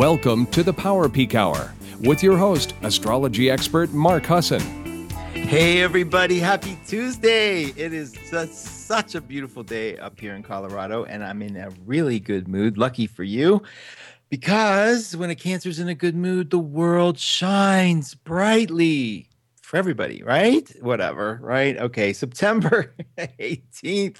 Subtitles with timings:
[0.00, 4.62] Welcome to the Power Peak Hour with your host, astrology expert Mark Husson.
[5.34, 7.64] Hey, everybody, happy Tuesday.
[7.64, 11.68] It is such, such a beautiful day up here in Colorado, and I'm in a
[11.84, 12.78] really good mood.
[12.78, 13.62] Lucky for you,
[14.30, 19.28] because when a Cancer's in a good mood, the world shines brightly
[19.70, 20.68] for everybody, right?
[20.82, 21.76] Whatever, right?
[21.76, 24.16] Okay, September 18th.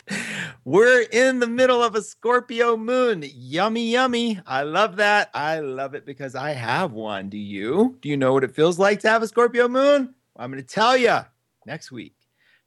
[0.65, 3.25] We're in the middle of a Scorpio moon.
[3.35, 4.41] Yummy, yummy.
[4.47, 5.29] I love that.
[5.35, 7.29] I love it because I have one.
[7.29, 7.99] Do you?
[8.01, 10.15] Do you know what it feels like to have a Scorpio moon?
[10.37, 11.19] Well, I'm going to tell you
[11.67, 12.15] next week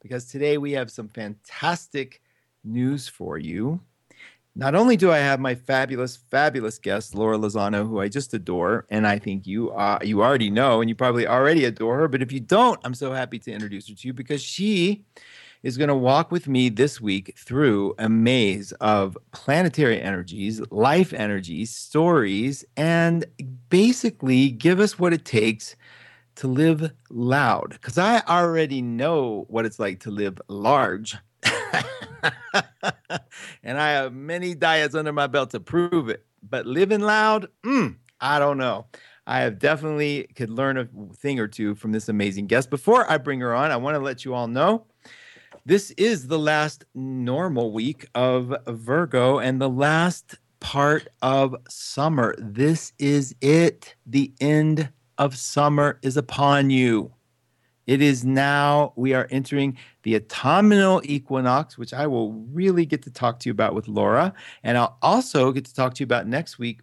[0.01, 2.21] because today we have some fantastic
[2.65, 3.79] news for you.
[4.55, 8.85] Not only do I have my fabulous, fabulous guest, Laura Lozano, who I just adore,
[8.91, 12.07] and I think you uh, you already know, and you probably already adore her.
[12.07, 15.05] But if you don't, I'm so happy to introduce her to you because she
[15.63, 21.13] is going to walk with me this week through a maze of planetary energies, life
[21.13, 23.25] energies, stories, and
[23.69, 25.75] basically give us what it takes
[26.35, 27.69] to live loud.
[27.71, 31.15] Because I already know what it's like to live large.
[33.63, 36.25] and I have many diets under my belt to prove it.
[36.47, 38.87] But living loud, mm, I don't know.
[39.25, 42.69] I have definitely could learn a thing or two from this amazing guest.
[42.69, 44.85] Before I bring her on, I want to let you all know
[45.65, 52.35] this is the last normal week of Virgo and the last part of summer.
[52.37, 53.95] This is it.
[54.05, 57.13] The end of summer is upon you.
[57.85, 63.11] It is now, we are entering the autumnal equinox, which I will really get to
[63.11, 64.33] talk to you about with Laura.
[64.63, 66.81] And I'll also get to talk to you about next week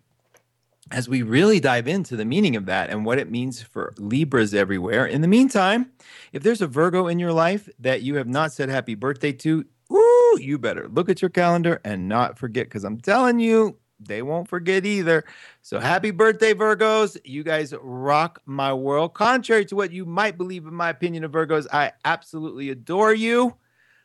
[0.91, 4.55] as we really dive into the meaning of that and what it means for Libras
[4.55, 5.07] everywhere.
[5.07, 5.91] In the meantime,
[6.33, 9.65] if there's a Virgo in your life that you have not said happy birthday to,
[9.93, 14.23] ooh, you better look at your calendar and not forget because I'm telling you, they
[14.23, 15.25] won't forget either.
[15.63, 17.19] So happy birthday, Virgos.
[17.25, 19.15] You guys rock my world.
[19.15, 23.55] Contrary to what you might believe, in my opinion of Virgos, I absolutely adore you.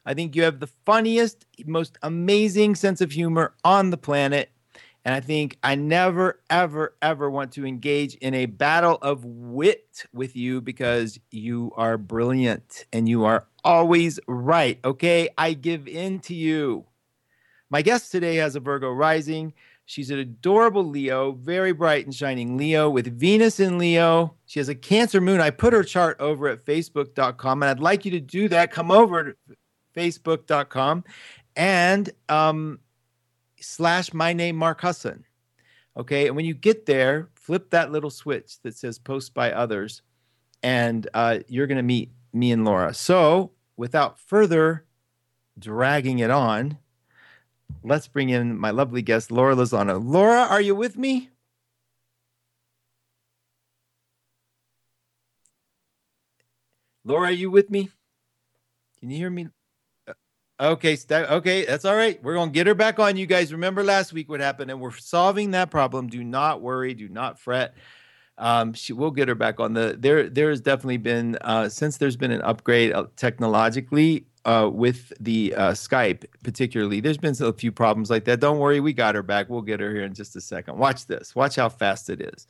[0.05, 4.51] I think you have the funniest, most amazing sense of humor on the planet.
[5.03, 10.03] And I think I never, ever, ever want to engage in a battle of wit
[10.13, 14.79] with you because you are brilliant and you are always right.
[14.83, 15.29] Okay.
[15.37, 16.85] I give in to you.
[17.69, 19.53] My guest today has a Virgo rising.
[19.87, 24.35] She's an adorable Leo, very bright and shining Leo with Venus in Leo.
[24.47, 25.39] She has a Cancer moon.
[25.39, 28.71] I put her chart over at facebook.com, and I'd like you to do that.
[28.71, 29.55] Come over to
[29.95, 31.03] facebook.com
[31.55, 32.79] and um,
[33.59, 35.23] slash my name, Mark Husson.
[35.97, 36.27] Okay.
[36.27, 40.01] And when you get there, flip that little switch that says post by others,
[40.63, 42.93] and uh, you're going to meet me and Laura.
[42.93, 44.85] So without further
[45.57, 46.79] dragging it on,
[47.83, 49.99] let's bring in my lovely guest, Laura Lozano.
[50.03, 51.29] Laura, are you with me?
[57.03, 57.89] Laura, are you with me?
[58.99, 59.49] Can you hear me?
[60.07, 60.13] Uh,
[60.59, 62.21] okay, st- okay, that's all right.
[62.23, 63.17] We're gonna get her back on.
[63.17, 66.07] You guys remember last week what happened, and we're solving that problem.
[66.07, 67.75] Do not worry, do not fret.
[68.37, 69.95] Um, she will get her back on the.
[69.97, 75.11] There, there has definitely been uh, since there's been an upgrade uh, technologically uh, with
[75.19, 76.99] the uh, Skype, particularly.
[77.01, 78.39] There's been a few problems like that.
[78.39, 79.49] Don't worry, we got her back.
[79.49, 80.77] We'll get her here in just a second.
[80.77, 81.35] Watch this.
[81.35, 82.47] Watch how fast it is.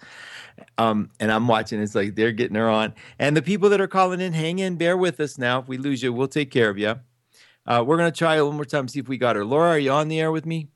[0.78, 1.82] Um, and I'm watching.
[1.82, 2.94] It's like they're getting her on.
[3.18, 5.60] And the people that are calling in, hang in, bear with us now.
[5.60, 7.00] If we lose you, we'll take care of you.
[7.66, 9.44] Uh, we're gonna try one more time, see if we got her.
[9.44, 10.68] Laura, are you on the air with me?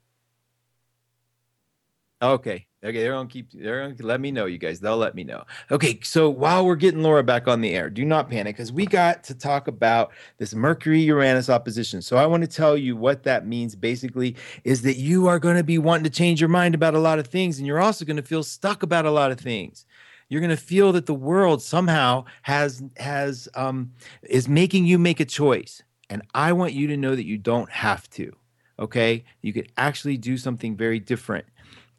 [2.22, 2.69] Okay.
[2.82, 3.52] Okay, they're gonna keep.
[3.52, 4.80] They're gonna let me know, you guys.
[4.80, 5.44] They'll let me know.
[5.70, 8.86] Okay, so while we're getting Laura back on the air, do not panic because we
[8.86, 12.02] got to talk about this Mercury Uranus opposition.
[12.02, 13.76] So I want to tell you what that means.
[13.76, 17.00] Basically, is that you are going to be wanting to change your mind about a
[17.00, 19.86] lot of things, and you're also going to feel stuck about a lot of things.
[20.30, 23.92] You're going to feel that the world somehow has has um,
[24.24, 27.70] is making you make a choice, and I want you to know that you don't
[27.72, 28.32] have to.
[28.80, 31.46] Okay, you could actually do something very different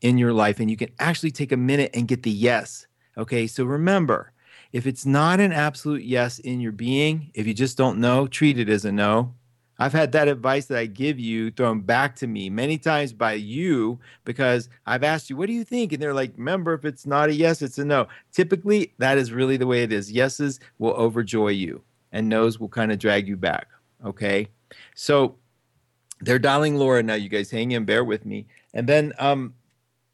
[0.03, 2.87] in your life and you can actually take a minute and get the yes.
[3.17, 4.33] Okay, so remember,
[4.73, 8.59] if it's not an absolute yes in your being, if you just don't know, treat
[8.59, 9.35] it as a no.
[9.79, 13.33] I've had that advice that I give you thrown back to me many times by
[13.33, 15.93] you because I've asked you, what do you think?
[15.93, 18.07] And they're like, remember, if it's not a yes, it's a no.
[18.31, 20.13] Typically, that is really the way it is.
[20.13, 21.81] Yeses will overjoy you,
[22.13, 23.69] and no's will kind of drag you back.
[24.05, 24.49] Okay.
[24.95, 25.37] So
[26.21, 27.15] they're dialing Laura now.
[27.15, 28.47] You guys hang in, bear with me.
[28.75, 29.55] And then um,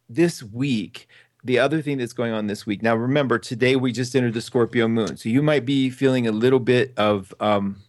[0.08, 1.08] this week,
[1.44, 2.82] the other thing that's going on this week.
[2.82, 6.32] Now, remember, today we just entered the Scorpio moon, so you might be feeling a
[6.32, 7.82] little bit of, um,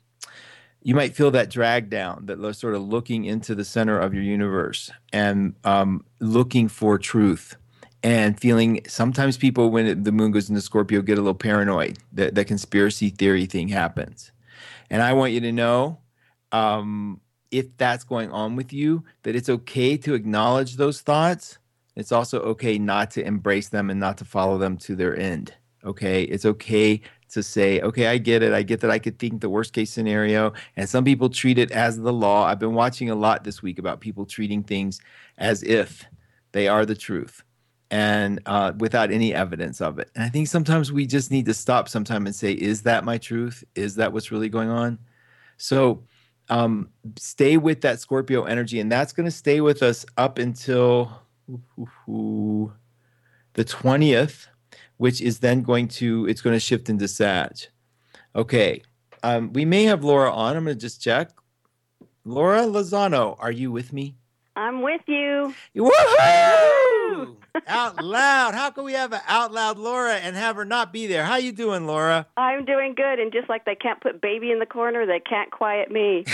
[0.84, 4.24] you might feel that drag down, that sort of looking into the center of your
[4.24, 7.56] universe and um, looking for truth.
[8.04, 11.98] and feeling sometimes people when it, the moon goes into Scorpio get a little paranoid
[12.14, 14.32] that the conspiracy theory thing happens.
[14.90, 16.00] And I want you to know
[16.52, 17.20] um,
[17.52, 21.58] if that's going on with you, that it's okay to acknowledge those thoughts.
[21.98, 25.54] It's also okay not to embrace them and not to follow them to their end.
[25.84, 26.24] Okay.
[26.24, 28.54] It's okay to say, okay, I get it.
[28.54, 30.54] I get that I could think the worst case scenario.
[30.76, 32.46] And some people treat it as the law.
[32.46, 35.02] I've been watching a lot this week about people treating things
[35.40, 36.06] as if
[36.52, 37.44] they are the truth
[37.90, 40.12] and uh, without any evidence of it.
[40.14, 43.18] And I think sometimes we just need to stop sometime and say, is that my
[43.18, 43.64] truth?
[43.76, 45.00] Is that what's really going on?
[45.58, 46.04] So
[46.50, 48.80] um, stay with that Scorpio energy.
[48.80, 51.12] And that's going to stay with us up until
[52.08, 54.48] the 20th
[54.98, 57.54] which is then going to it's going to shift into Sag.
[58.36, 58.84] Okay,
[59.24, 60.58] um, we may have Laura on.
[60.58, 61.32] I'm going to just check.
[62.26, 64.18] Laura Lozano, are you with me?
[64.58, 65.54] I'm with you.
[65.76, 67.36] Woohoo!
[67.68, 68.54] out loud.
[68.56, 71.26] How can we have an out loud Laura and have her not be there?
[71.26, 72.26] How you doing, Laura?
[72.38, 73.20] I'm doing good.
[73.20, 76.26] And just like they can't put baby in the corner, they can't quiet me.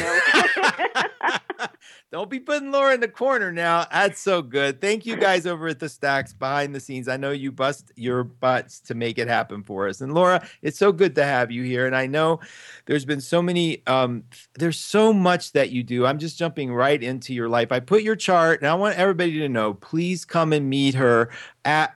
[2.12, 3.88] Don't be putting Laura in the corner now.
[3.92, 4.80] That's so good.
[4.80, 7.08] Thank you guys over at the Stacks behind the scenes.
[7.08, 10.00] I know you bust your butts to make it happen for us.
[10.00, 11.88] And Laura, it's so good to have you here.
[11.88, 12.40] And I know
[12.86, 14.24] there's been so many, um,
[14.56, 16.06] there's so much that you do.
[16.06, 17.72] I'm just jumping right into your life.
[17.72, 21.30] I put your chart, and I want everybody to know, please come and meet her
[21.66, 21.96] at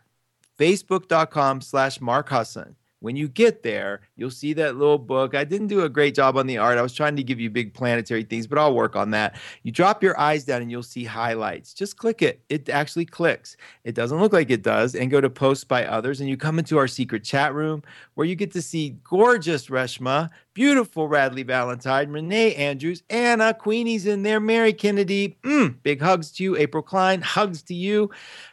[0.60, 2.76] facebook.com slash Mark Husson.
[3.00, 5.36] When you get there, you'll see that little book.
[5.36, 6.78] I didn't do a great job on the art.
[6.78, 9.40] I was trying to give you big planetary things, but I'll work on that.
[9.64, 11.74] You drop your eyes down and you'll see highlights.
[11.74, 12.42] Just click it.
[12.50, 13.56] It actually clicks.
[13.84, 14.96] It doesn't look like it does.
[14.96, 16.20] And go to posts by others.
[16.20, 17.84] And you come into our secret chat room
[18.16, 24.24] where you get to see gorgeous Reshma, beautiful Radley Valentine, Renee Andrews, Anna, Queenie's in
[24.24, 25.38] there, Mary Kennedy.
[25.44, 26.58] Mm, big hugs to you.
[26.58, 28.10] April Klein, hugs to you.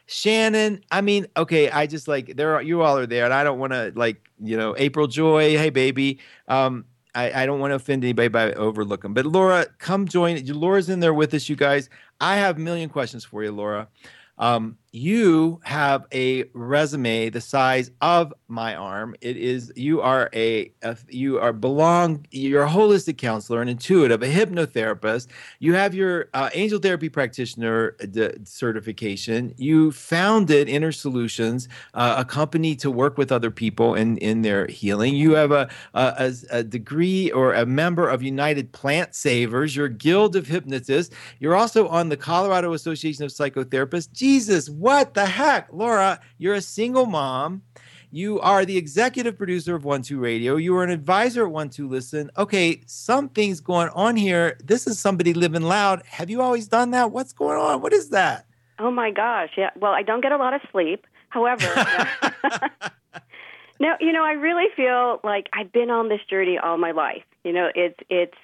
[0.07, 3.43] Shannon, I mean, okay, I just like there are you all are there, and I
[3.43, 6.19] don't want to like you know April Joy, hey baby.
[6.49, 6.85] Um,
[7.15, 10.45] I, I don't want to offend anybody by overlooking, but Laura, come join.
[10.47, 11.89] Laura's in there with us, you guys.
[12.21, 13.89] I have a million questions for you, Laura.
[14.39, 19.17] Um, you have a resume the size of my arm.
[19.21, 24.23] It is you are a, a, you are belong you're a holistic counselor, an intuitive,
[24.23, 25.27] a hypnotherapist.
[25.59, 29.53] You have your uh, angel therapy practitioner uh, d- certification.
[29.57, 34.69] You founded Inner Solutions, uh, a company to work with other people in in their
[34.69, 35.17] healing.
[35.17, 39.75] You have a, a, a degree or a member of United Plant Savers.
[39.75, 41.13] Your Guild of Hypnotists.
[41.41, 44.13] You're also on the Colorado Association of Psychotherapists.
[44.13, 45.73] Jesus what the heck?
[45.73, 47.63] Laura, you're a single mom.
[48.11, 50.57] You are the executive producer of One Two Radio.
[50.57, 52.31] You are an advisor at One Two Listen.
[52.37, 54.59] Okay, something's going on here.
[54.63, 56.03] This is somebody living loud.
[56.05, 57.13] Have you always done that?
[57.13, 57.81] What's going on?
[57.81, 58.45] What is that?
[58.79, 59.53] Oh my gosh.
[59.57, 59.71] Yeah.
[59.75, 61.07] Well, I don't get a lot of sleep.
[61.31, 61.65] However,
[63.81, 67.25] no, you know, I really feel like I've been on this journey all my life.
[67.43, 68.37] You know, it's it's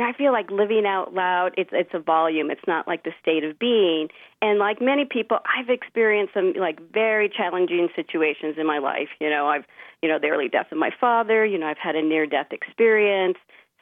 [0.00, 2.50] you know, I feel like living out loud, it's it's a volume.
[2.50, 4.08] It's not like the state of being.
[4.40, 9.08] And like many people, I've experienced some like very challenging situations in my life.
[9.20, 9.64] You know, I've
[10.02, 12.46] you know, the early death of my father, you know, I've had a near death
[12.50, 13.36] experience,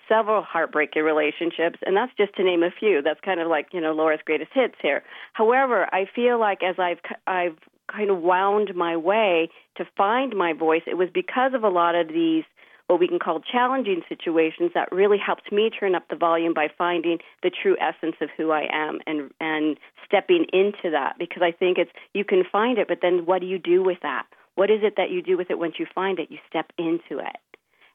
[0.09, 3.01] several heartbreaking relationships, and that's just to name a few.
[3.01, 5.05] That's kind of like, you know, Laura's greatest hits here.
[5.35, 6.99] However, I feel like as I've
[7.29, 11.69] I've kind of wound my way to find my voice, it was because of a
[11.69, 12.45] lot of these
[12.89, 16.69] what we can call challenging situations that really helped me turn up the volume by
[16.77, 21.53] finding the true essence of who I am and and stepping into that because I
[21.53, 24.27] think it's you can find it but then what do you do with that?
[24.57, 26.31] What is it that you do with it once you find it?
[26.31, 27.37] You step into it.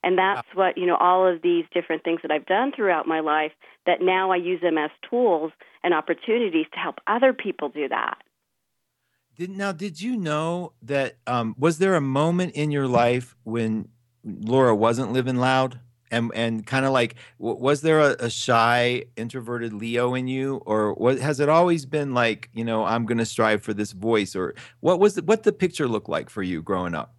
[0.04, 3.22] And that's what, you know, all of these different things that I've done throughout my
[3.22, 3.54] life
[3.86, 5.52] that now I use them as tools
[5.84, 8.18] and opportunities to help other people do that.
[9.36, 13.90] Did now did you know that um, was there a moment in your life when
[14.24, 15.80] Laura wasn't living loud?
[16.12, 20.94] And, and kind of like, was there a, a, shy, introverted Leo in you, or
[20.94, 22.52] what has it always been like?
[22.54, 25.52] You know, I'm going to strive for this voice, or what was the, what the
[25.52, 27.16] picture look like for you growing up?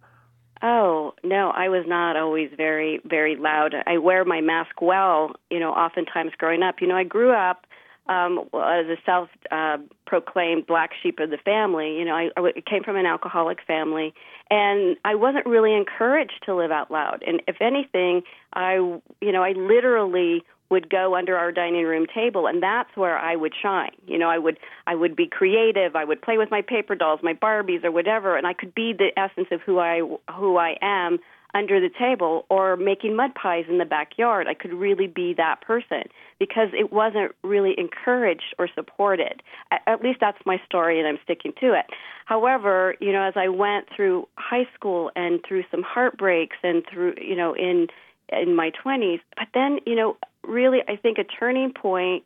[0.61, 3.75] Oh no, I was not always very very loud.
[3.85, 5.71] I wear my mask well, you know.
[5.71, 7.67] Oftentimes growing up, you know, I grew up
[8.07, 11.97] um, as a self-proclaimed uh, black sheep of the family.
[11.97, 14.13] You know, I, I came from an alcoholic family,
[14.49, 17.23] and I wasn't really encouraged to live out loud.
[17.25, 18.23] And if anything,
[18.53, 23.17] I, you know, I literally would go under our dining room table and that's where
[23.17, 23.91] I would shine.
[24.07, 27.19] You know, I would I would be creative, I would play with my paper dolls,
[27.21, 30.77] my Barbies or whatever and I could be the essence of who I who I
[30.81, 31.19] am
[31.55, 34.45] under the table or making mud pies in the backyard.
[34.47, 36.03] I could really be that person
[36.37, 39.41] because it wasn't really encouraged or supported.
[39.87, 41.85] At least that's my story and I'm sticking to it.
[42.25, 47.15] However, you know, as I went through high school and through some heartbreaks and through,
[47.19, 47.87] you know, in
[48.29, 52.25] in my 20s, but then, you know, really I think a turning point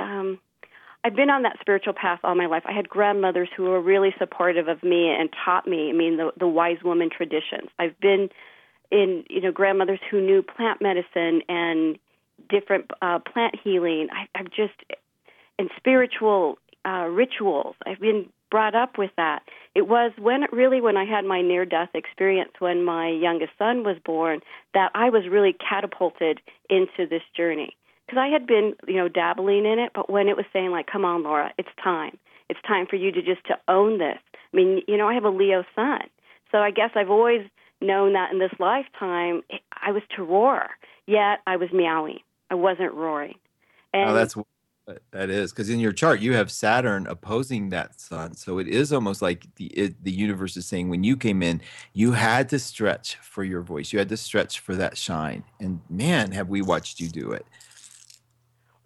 [0.00, 0.40] um
[1.04, 2.64] I've been on that spiritual path all my life.
[2.66, 5.88] I had grandmothers who were really supportive of me and taught me.
[5.88, 7.68] I mean, the the wise woman traditions.
[7.78, 8.28] I've been
[8.90, 11.98] in you know grandmothers who knew plant medicine and
[12.48, 14.08] different uh, plant healing.
[14.12, 14.74] I, I've just
[15.58, 17.74] and spiritual uh, rituals.
[17.86, 19.42] I've been brought up with that.
[19.74, 23.82] It was when really when I had my near death experience when my youngest son
[23.82, 24.40] was born
[24.74, 26.40] that I was really catapulted
[26.70, 27.76] into this journey
[28.06, 30.86] because I had been, you know, dabbling in it, but when it was saying like,
[30.86, 32.16] "Come on, Laura, it's time.
[32.48, 34.18] It's time for you to just to own this."
[34.52, 36.02] I mean, you know, I have a Leo sun,
[36.52, 37.42] so I guess I've always
[37.80, 39.42] known that in this lifetime
[39.72, 40.68] I was to roar,
[41.06, 42.20] yet I was meowing.
[42.50, 43.34] I wasn't roaring.
[43.92, 44.36] And oh, that's
[45.10, 48.92] that is because in your chart you have Saturn opposing that sun, so it is
[48.92, 51.60] almost like the it, the universe is saying when you came in,
[51.92, 55.80] you had to stretch for your voice, you had to stretch for that shine, and
[55.90, 57.46] man, have we watched you do it.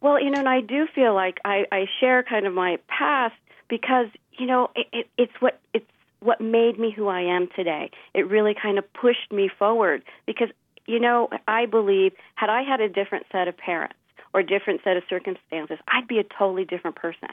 [0.00, 3.34] Well, you know, and I do feel like I, I share kind of my past
[3.68, 5.84] because you know it, it, it's what it's
[6.20, 7.90] what made me who I am today.
[8.14, 10.48] It really kind of pushed me forward because
[10.86, 13.96] you know I believe had I had a different set of parents
[14.32, 17.28] or a different set of circumstances, I'd be a totally different person.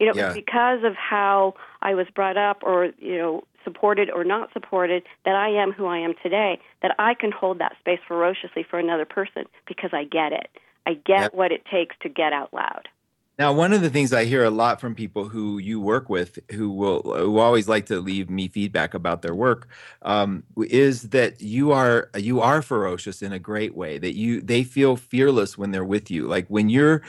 [0.00, 0.32] You know, yeah.
[0.32, 5.34] because of how I was brought up or you know supported or not supported that
[5.34, 9.04] I am who I am today, that I can hold that space ferociously for another
[9.04, 10.48] person because I get it.
[10.86, 11.34] I get yep.
[11.34, 12.88] what it takes to get out loud.
[13.36, 16.38] Now, one of the things I hear a lot from people who you work with,
[16.52, 19.66] who will who always like to leave me feedback about their work,
[20.02, 23.98] um, is that you are you are ferocious in a great way.
[23.98, 26.28] That you they feel fearless when they're with you.
[26.28, 27.02] Like when you're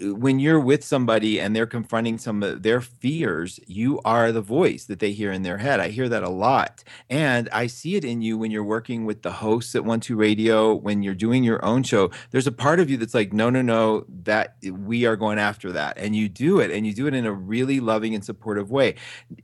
[0.00, 4.84] when you're with somebody and they're confronting some of their fears, you are the voice
[4.86, 5.80] that they hear in their head.
[5.80, 6.84] I hear that a lot.
[7.08, 10.16] And I see it in you when you're working with the hosts at One Two
[10.16, 12.10] Radio, when you're doing your own show.
[12.30, 15.72] There's a part of you that's like, no, no, no, that we are going after
[15.72, 15.96] that.
[15.98, 18.94] And you do it and you do it in a really loving and supportive way.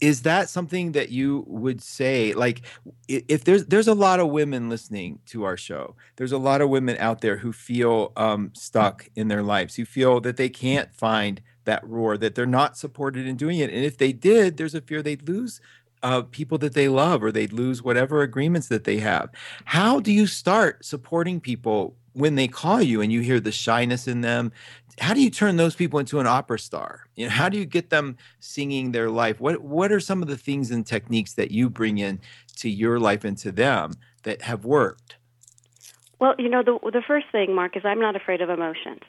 [0.01, 2.33] Is that something that you would say?
[2.35, 2.63] Like,
[3.09, 6.69] if there's there's a lot of women listening to our show, there's a lot of
[6.69, 11.41] women out there who feel um, stuck in their lives, who feel they can't find
[11.65, 13.71] that roar, that they're not supported in doing it.
[13.71, 15.61] And if they did, there's a fear they'd lose
[16.03, 19.31] uh, people that they love or they'd lose whatever agreements that they have.
[19.65, 24.07] How do you start supporting people when they call you and you hear the shyness
[24.07, 24.53] in them?
[24.99, 27.07] How do you turn those people into an opera star?
[27.17, 29.41] You know, how do you get them singing their life?
[29.41, 32.21] What What are some of the things and techniques that you bring in
[32.57, 35.17] to your life and to them that have worked?
[36.19, 39.01] Well, you know, the the first thing, Mark, is I'm not afraid of emotions.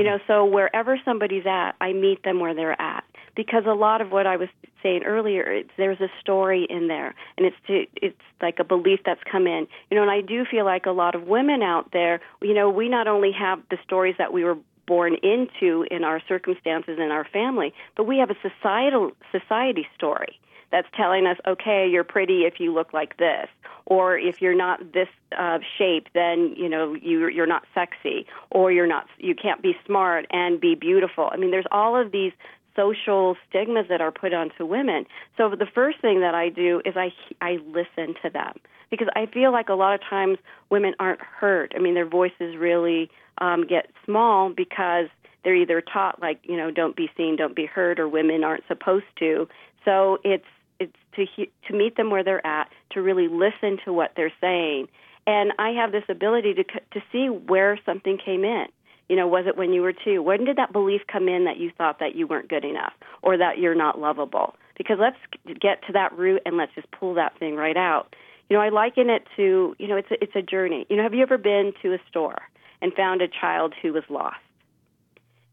[0.00, 3.04] You know, so wherever somebody's at, I meet them where they're at
[3.36, 4.48] because a lot of what I was
[4.82, 9.00] saying earlier, it's, there's a story in there, and it's to, it's like a belief
[9.04, 9.66] that's come in.
[9.90, 12.70] You know, and I do feel like a lot of women out there, you know,
[12.70, 17.10] we not only have the stories that we were born into in our circumstances in
[17.10, 20.40] our family, but we have a societal society story
[20.72, 23.48] that's telling us, okay, you're pretty if you look like this,
[23.90, 28.72] or if you're not this uh, shape, then you know you you're not sexy, or
[28.72, 31.28] you're not you can't be smart and be beautiful.
[31.30, 32.32] I mean, there's all of these
[32.76, 35.06] social stigmas that are put onto women.
[35.36, 39.26] So the first thing that I do is I I listen to them because I
[39.26, 40.38] feel like a lot of times
[40.70, 41.74] women aren't heard.
[41.76, 45.06] I mean, their voices really um, get small because
[45.42, 48.64] they're either taught like you know don't be seen, don't be heard, or women aren't
[48.68, 49.48] supposed to.
[49.84, 50.44] So it's
[50.80, 54.32] it's to he- to meet them where they're at, to really listen to what they're
[54.40, 54.88] saying,
[55.26, 58.66] and I have this ability to to see where something came in.
[59.08, 60.22] You know, was it when you were two?
[60.22, 63.36] When did that belief come in that you thought that you weren't good enough or
[63.36, 64.54] that you're not lovable?
[64.78, 65.16] Because let's
[65.60, 68.14] get to that root and let's just pull that thing right out.
[68.48, 70.86] You know, I liken it to, you know, it's a, it's a journey.
[70.88, 72.38] You know, have you ever been to a store
[72.80, 74.36] and found a child who was lost?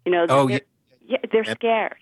[0.05, 0.61] You know, oh, they're,
[1.05, 1.17] yeah.
[1.31, 1.97] they're scared.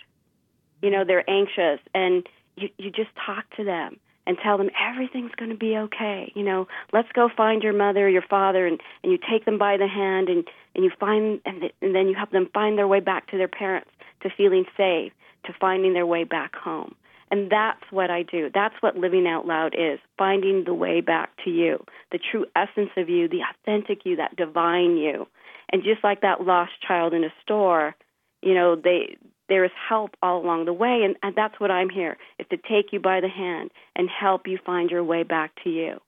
[0.81, 3.97] You know, they're anxious and you you just talk to them
[4.27, 6.31] and tell them everything's going to be okay.
[6.35, 9.77] You know, let's go find your mother, your father, and and you take them by
[9.77, 12.87] the hand and and you find and th- and then you help them find their
[12.87, 13.89] way back to their parents,
[14.21, 15.13] to feeling safe,
[15.45, 16.95] to finding their way back home.
[17.31, 18.49] And that's what I do.
[18.53, 22.91] That's what living out loud is finding the way back to you, the true essence
[22.97, 25.27] of you, the authentic you, that divine you.
[25.71, 27.95] And just like that lost child in a store,
[28.41, 29.17] you know, they
[29.49, 32.57] there is help all along the way and, and that's what i'm here is to
[32.57, 35.99] take you by the hand and help you find your way back to you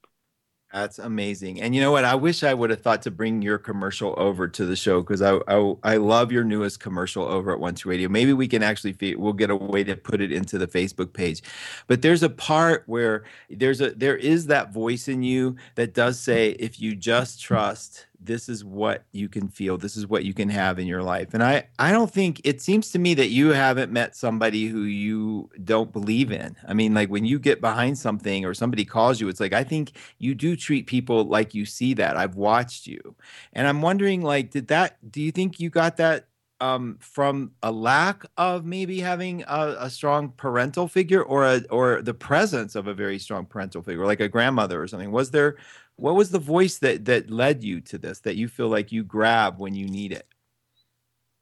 [0.73, 1.61] That's amazing.
[1.61, 2.03] And you know what?
[2.03, 5.21] I wish I would have thought to bring your commercial over to the show because
[5.21, 8.09] I, I, I love your newest commercial over at One Two Radio.
[8.09, 11.13] Maybe we can actually feed, we'll get a way to put it into the Facebook
[11.13, 11.41] page.
[11.87, 16.19] But there's a part where there's a there is that voice in you that does
[16.19, 20.33] say if you just trust this is what you can feel this is what you
[20.33, 21.33] can have in your life.
[21.33, 24.83] And i i don't think it seems to me that you haven't met somebody who
[24.83, 26.55] you don't believe in.
[26.67, 29.63] I mean like when you get behind something or somebody calls you it's like i
[29.63, 32.17] think you do treat people like you see that.
[32.17, 33.15] I've watched you.
[33.53, 36.27] And i'm wondering like did that do you think you got that
[36.59, 42.01] um, from a lack of maybe having a, a, strong parental figure or a, or
[42.01, 45.11] the presence of a very strong parental figure like a grandmother or something?
[45.11, 45.57] Was there
[45.97, 49.03] what was the voice that that led you to this that you feel like you
[49.03, 50.27] grab when you need it?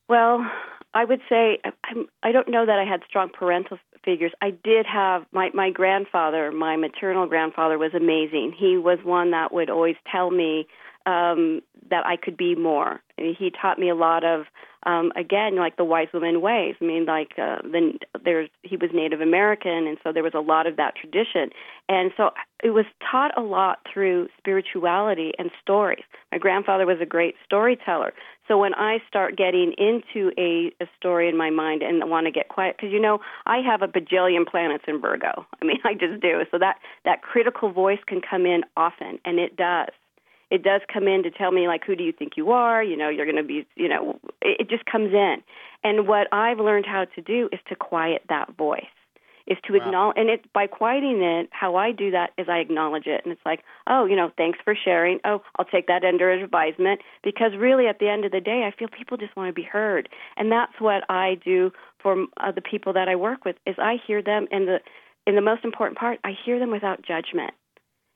[0.10, 0.46] Well
[0.94, 4.32] i would say I'm, i don't know that i had strong parental figures.
[4.42, 8.54] I did have my my grandfather my maternal grandfather was amazing.
[8.58, 10.68] He was one that would always tell me
[11.06, 13.02] um that i could be more.
[13.18, 14.46] He taught me a lot of
[14.86, 16.76] um, again, like the wise woman ways.
[16.80, 20.40] I mean, like uh, then there's he was Native American, and so there was a
[20.40, 21.50] lot of that tradition,
[21.90, 22.32] and so
[22.64, 26.04] it was taught a lot through spirituality and stories.
[26.32, 28.14] My grandfather was a great storyteller,
[28.48, 32.32] so when I start getting into a, a story in my mind and want to
[32.32, 35.46] get quiet, because you know I have a bajillion planets in Virgo.
[35.62, 36.42] I mean, I just do.
[36.52, 36.76] So that
[37.06, 39.90] that critical voice can come in often, and it does
[40.52, 42.84] it does come in to tell me like who do you think you are?
[42.84, 45.38] You know you're going to be you know it, just comes in.
[45.84, 48.84] And what i've learned how to do is to quiet that voice
[49.48, 49.86] is to wow.
[49.86, 53.32] acknowledge and it by quieting it how i do that is i acknowledge it and
[53.32, 55.20] it's like oh you know thanks for sharing.
[55.24, 58.76] Oh i'll take that under advisement because really at the end of the day i
[58.78, 60.10] feel people just want to be heard.
[60.38, 61.72] And that's what i do
[62.02, 64.80] for uh, the people that i work with is i hear them and the
[65.28, 67.54] in the most important part i hear them without judgment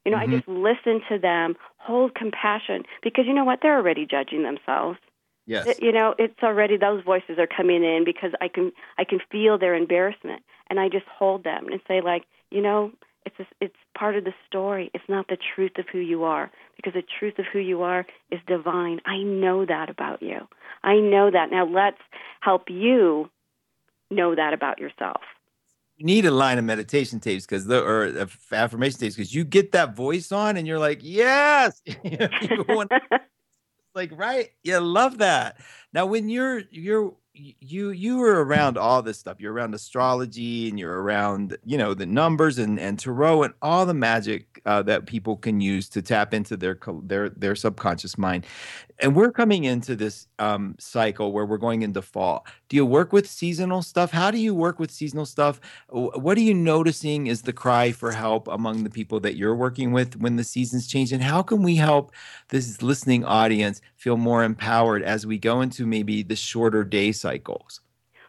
[0.09, 0.33] you know, mm-hmm.
[0.33, 3.59] I just listen to them, hold compassion, because you know what?
[3.61, 4.97] They're already judging themselves.
[5.45, 5.67] Yes.
[5.67, 9.19] It, you know, it's already those voices are coming in because I can I can
[9.31, 12.91] feel their embarrassment, and I just hold them and say like, you know,
[13.25, 14.89] it's a, it's part of the story.
[14.95, 18.07] It's not the truth of who you are because the truth of who you are
[18.31, 19.01] is divine.
[19.05, 20.47] I know that about you.
[20.83, 21.51] I know that.
[21.51, 22.01] Now let's
[22.39, 23.29] help you
[24.09, 25.21] know that about yourself
[25.99, 29.73] you need a line of meditation tapes because the or affirmation tapes because you get
[29.73, 31.81] that voice on and you're like, yes,
[33.95, 35.57] like right, you love that.
[35.91, 39.41] Now when you're you're you you were around all this stuff.
[39.41, 43.85] You're around astrology and you're around you know the numbers and and tarot and all
[43.85, 48.45] the magic uh, that people can use to tap into their their their subconscious mind.
[48.99, 52.45] And we're coming into this um, cycle where we're going into fall.
[52.69, 54.11] Do you work with seasonal stuff?
[54.11, 55.59] How do you work with seasonal stuff?
[55.89, 59.91] What are you noticing is the cry for help among the people that you're working
[59.91, 61.11] with when the seasons change?
[61.11, 62.11] And how can we help
[62.49, 67.81] this listening audience feel more empowered as we go into maybe the shorter day cycles?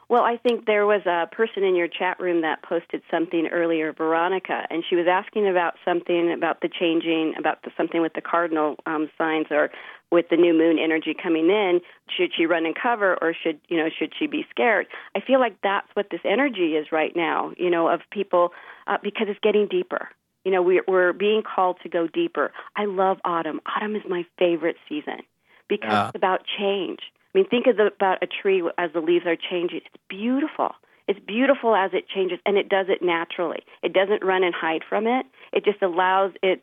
[0.09, 3.93] Well, I think there was a person in your chat room that posted something earlier,
[3.93, 8.21] Veronica, and she was asking about something about the changing, about the, something with the
[8.21, 9.71] cardinal um, signs or
[10.11, 11.81] with the new moon energy coming in.
[12.17, 14.87] Should she run and cover, or should you know should she be scared?
[15.15, 17.53] I feel like that's what this energy is right now.
[17.57, 18.53] You know, of people
[18.87, 20.09] uh, because it's getting deeper.
[20.45, 22.51] You know, we're, we're being called to go deeper.
[22.75, 23.61] I love autumn.
[23.67, 25.21] Autumn is my favorite season
[25.69, 26.07] because uh.
[26.09, 27.01] it's about change.
[27.35, 29.79] I mean, think of the, about a tree as the leaves are changing.
[29.85, 30.71] It's beautiful.
[31.07, 33.65] It's beautiful as it changes, and it does it naturally.
[33.83, 35.27] It doesn't run and hide from it.
[35.53, 36.63] It just allows its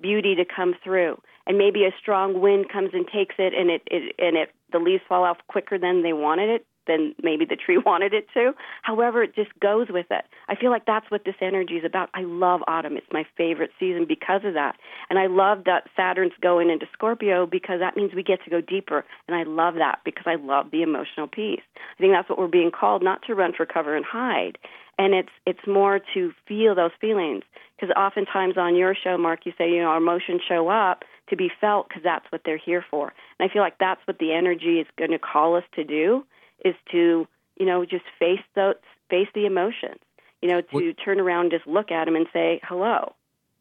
[0.00, 1.20] beauty to come through.
[1.46, 4.78] And maybe a strong wind comes and takes it, and it, it and it the
[4.78, 8.52] leaves fall off quicker than they wanted it than maybe the tree wanted it to.
[8.82, 10.24] However, it just goes with it.
[10.48, 12.10] I feel like that's what this energy is about.
[12.14, 12.96] I love autumn.
[12.96, 14.76] It's my favorite season because of that.
[15.10, 18.60] And I love that Saturn's going into Scorpio because that means we get to go
[18.60, 19.04] deeper.
[19.28, 21.62] And I love that because I love the emotional piece.
[21.76, 24.58] I think that's what we're being called, not to run for cover and hide.
[24.98, 27.42] And it's it's more to feel those feelings.
[27.78, 31.36] Because oftentimes on your show, Mark, you say you know our emotions show up to
[31.36, 33.12] be felt because that's what they're here for.
[33.38, 36.24] And I feel like that's what the energy is going to call us to do
[36.64, 37.26] is to
[37.58, 38.74] you know just face those
[39.10, 40.00] face the emotions
[40.42, 43.14] you know to turn around and just look at them and say hello.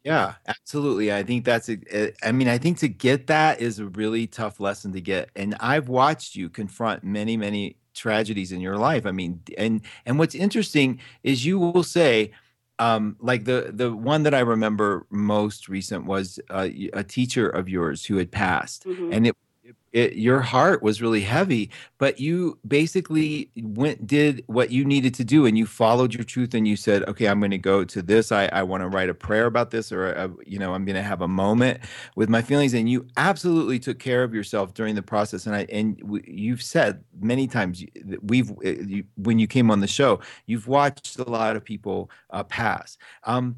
[0.04, 1.12] Yeah absolutely.
[1.12, 4.60] I think that's a, i mean i think to get that is a really tough
[4.60, 5.30] lesson to get.
[5.36, 10.20] And i've watched you confront many many tragedies in your life i mean and and
[10.20, 12.32] what's interesting is you will say
[12.78, 17.70] um, like the the one that I remember most recent was uh, a teacher of
[17.70, 19.14] yours who had passed, mm-hmm.
[19.14, 19.36] and it
[19.96, 25.24] it, your heart was really heavy, but you basically went did what you needed to
[25.24, 28.02] do, and you followed your truth, and you said, "Okay, I'm going to go to
[28.02, 28.30] this.
[28.30, 30.98] I, I want to write a prayer about this, or a, you know, I'm going
[30.98, 31.80] to have a moment
[32.18, 35.46] with my feelings." And you absolutely took care of yourself during the process.
[35.46, 37.82] And I and you've said many times
[38.22, 42.10] we've uh, you, when you came on the show, you've watched a lot of people
[42.32, 42.98] uh, pass.
[43.24, 43.56] Um,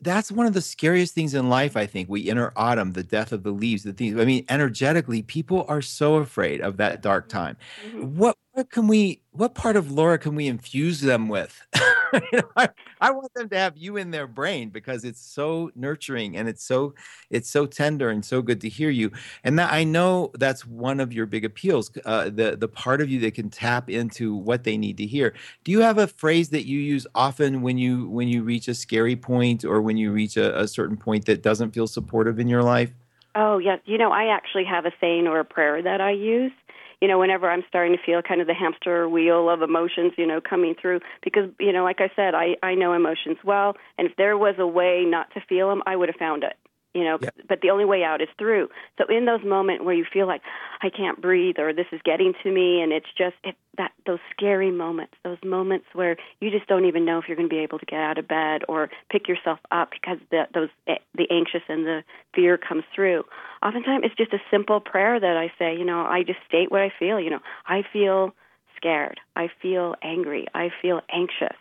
[0.00, 3.32] that's one of the scariest things in life i think we enter autumn the death
[3.32, 7.28] of the leaves the things i mean energetically people are so afraid of that dark
[7.28, 7.38] mm-hmm.
[7.38, 8.16] time mm-hmm.
[8.16, 11.64] what what can we what part of laura can we infuse them with?
[12.12, 12.68] You know, I,
[13.00, 16.64] I, want them to have you in their brain because it's so nurturing and it's
[16.64, 16.94] so
[17.30, 19.12] it's so tender and so good to hear you.
[19.44, 23.08] And that i know that's one of your big appeals uh, the the part of
[23.08, 25.34] you that can tap into what they need to hear.
[25.62, 28.74] Do you have a phrase that you use often when you when you reach a
[28.74, 32.48] scary point or when you reach a, a certain point that doesn't feel supportive in
[32.48, 32.90] your life?
[33.36, 33.78] Oh yes.
[33.84, 36.50] You know i actually have a saying or a prayer that i use
[37.00, 40.26] you know, whenever I'm starting to feel kind of the hamster wheel of emotions, you
[40.26, 44.08] know, coming through, because, you know, like I said, I, I know emotions well, and
[44.08, 46.54] if there was a way not to feel them, I would have found it
[46.94, 47.30] you know yeah.
[47.48, 48.68] but the only way out is through.
[48.98, 50.42] So in those moments where you feel like
[50.82, 54.18] i can't breathe or this is getting to me and it's just it, that those
[54.30, 57.62] scary moments those moments where you just don't even know if you're going to be
[57.62, 61.26] able to get out of bed or pick yourself up because the those eh, the
[61.30, 62.02] anxious and the
[62.34, 63.24] fear comes through.
[63.62, 66.80] Oftentimes it's just a simple prayer that i say you know i just state what
[66.80, 68.32] i feel you know i feel
[68.78, 69.20] scared.
[69.36, 70.46] I feel angry.
[70.54, 71.56] I feel anxious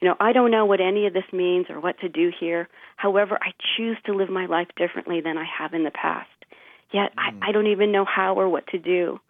[0.00, 2.68] you know, I don't know what any of this means or what to do here.
[2.96, 6.28] However, I choose to live my life differently than I have in the past.
[6.92, 7.40] Yet mm.
[7.42, 9.20] I, I don't even know how or what to do.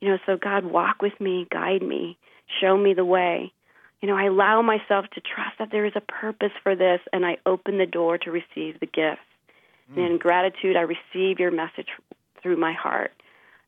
[0.00, 2.18] You know, so God, walk with me, guide me,
[2.60, 3.52] show me the way.
[4.00, 7.26] You know, I allow myself to trust that there is a purpose for this, and
[7.26, 9.22] I open the door to receive the gifts.
[9.92, 9.96] Mm.
[9.96, 11.88] And in gratitude, I receive your message
[12.42, 13.12] through my heart.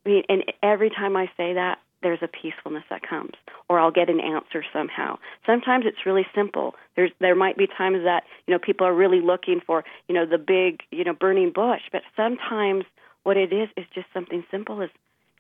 [0.05, 3.33] I mean, and every time I say that, there's a peacefulness that comes
[3.69, 5.19] or I'll get an answer somehow.
[5.47, 6.75] Sometimes it's really simple.
[6.97, 10.27] There's there might be times that, you know, people are really looking for, you know,
[10.27, 12.85] the big, you know, burning bush, but sometimes
[13.23, 14.91] what it is is just something simple as,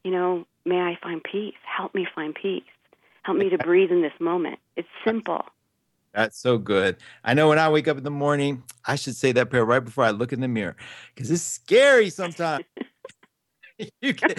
[0.04, 1.54] you know, may I find peace?
[1.64, 2.62] Help me find peace.
[3.22, 4.58] Help me to breathe in this moment.
[4.76, 5.44] It's simple.
[6.12, 6.96] That's so good.
[7.24, 9.84] I know when I wake up in the morning, I should say that prayer right
[9.84, 10.76] before I look in the mirror
[11.14, 12.64] because it's scary sometimes.
[14.00, 14.34] you can,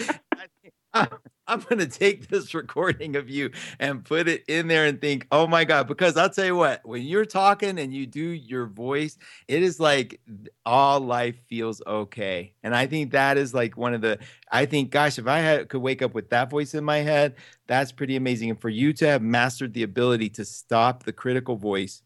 [1.46, 3.50] I'm going to take this recording of you
[3.80, 6.80] and put it in there and think, oh my God, because I'll tell you what,
[6.84, 10.20] when you're talking and you do your voice, it is like
[10.64, 12.54] all life feels okay.
[12.62, 14.18] And I think that is like one of the,
[14.50, 17.34] I think, gosh, if I had, could wake up with that voice in my head,
[17.66, 18.50] that's pretty amazing.
[18.50, 22.02] And for you to have mastered the ability to stop the critical voice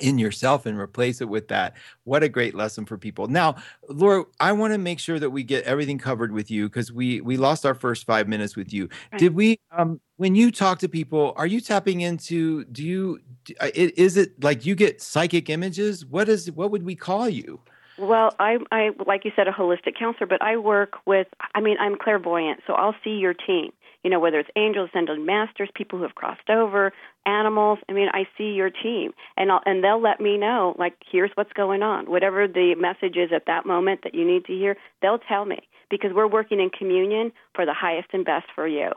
[0.00, 1.74] in yourself and replace it with that.
[2.04, 3.28] What a great lesson for people.
[3.28, 3.56] Now,
[3.88, 7.20] Laura, I want to make sure that we get everything covered with you because we
[7.20, 8.88] we lost our first five minutes with you.
[9.12, 9.18] Right.
[9.18, 9.58] Did we?
[9.70, 12.64] Um, when you talk to people, are you tapping into?
[12.64, 13.20] Do you?
[13.60, 16.04] Uh, is it like you get psychic images?
[16.04, 16.50] What is?
[16.50, 17.60] What would we call you?
[17.98, 21.28] Well, I, I, like you said, a holistic counselor, but I work with.
[21.54, 23.72] I mean, I'm clairvoyant, so I'll see your team
[24.06, 26.92] you know, whether it's angels, ascended masters, people who have crossed over,
[27.26, 27.80] animals.
[27.88, 31.32] I mean, I see your team, and I'll, and they'll let me know, like, here's
[31.34, 32.08] what's going on.
[32.08, 35.58] Whatever the message is at that moment that you need to hear, they'll tell me
[35.90, 38.92] because we're working in communion for the highest and best for you.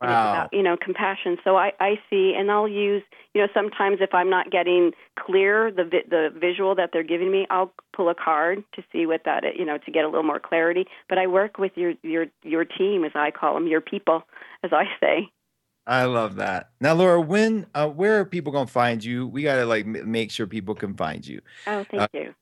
[0.00, 0.32] Wow.
[0.32, 1.38] About, you know, compassion.
[1.42, 3.02] So I, I see, and I'll use,
[3.34, 7.32] you know, sometimes if I'm not getting clear the vi- the visual that they're giving
[7.32, 10.22] me, I'll pull a card to see what that, you know, to get a little
[10.22, 10.84] more clarity.
[11.08, 14.24] But I work with your your your team, as I call them, your people,
[14.62, 15.30] as I say.
[15.86, 16.70] I love that.
[16.80, 19.26] Now, Laura, when, uh, where are people gonna find you?
[19.26, 21.40] We gotta like m- make sure people can find you.
[21.66, 22.34] Oh, thank uh, you.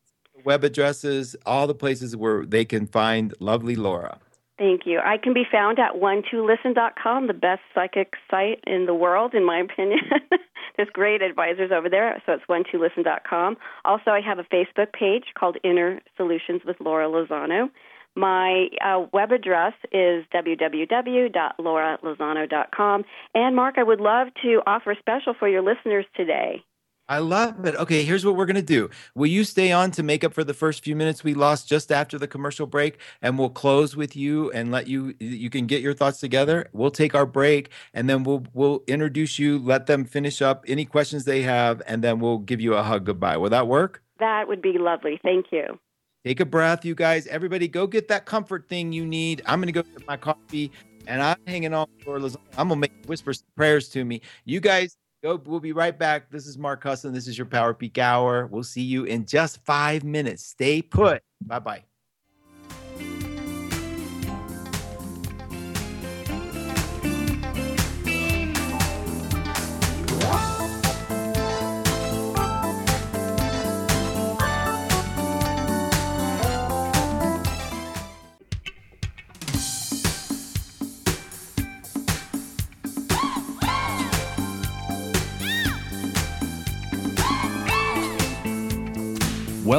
[0.44, 4.18] Web addresses, all the places where they can find lovely Laura.
[4.56, 5.00] Thank you.
[5.04, 9.58] I can be found at one2listen.com, the best psychic site in the world, in my
[9.58, 9.98] opinion.
[10.76, 13.56] There's great advisors over there, so it's one2listen.com.
[13.84, 17.68] Also, I have a Facebook page called Inner Solutions with Laura Lozano.
[18.16, 23.04] My uh, web address is www.lauralozano.com.
[23.34, 26.62] And Mark, I would love to offer a special for your listeners today.
[27.08, 27.76] I love it.
[27.76, 28.88] Okay, here's what we're going to do.
[29.14, 31.92] Will you stay on to make up for the first few minutes we lost just
[31.92, 35.82] after the commercial break and we'll close with you and let you you can get
[35.82, 36.66] your thoughts together.
[36.72, 40.86] We'll take our break and then we'll we'll introduce you, let them finish up any
[40.86, 43.36] questions they have and then we'll give you a hug goodbye.
[43.36, 44.02] Will that work?
[44.18, 45.20] That would be lovely.
[45.22, 45.78] Thank you.
[46.24, 47.26] Take a breath, you guys.
[47.26, 49.42] Everybody go get that comfort thing you need.
[49.44, 50.72] I'm going to go get my coffee
[51.06, 54.22] and I'm hanging on for I'm going to make whisper prayers to me.
[54.46, 56.30] You guys Go, we'll be right back.
[56.30, 57.14] This is Mark Husson.
[57.14, 58.46] This is your Power Peak Hour.
[58.48, 60.44] We'll see you in just five minutes.
[60.44, 61.22] Stay put.
[61.40, 61.84] Bye bye.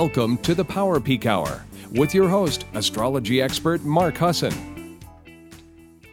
[0.06, 4.54] Welcome to the Power Peak Hour with your host, astrology expert Mark Husson.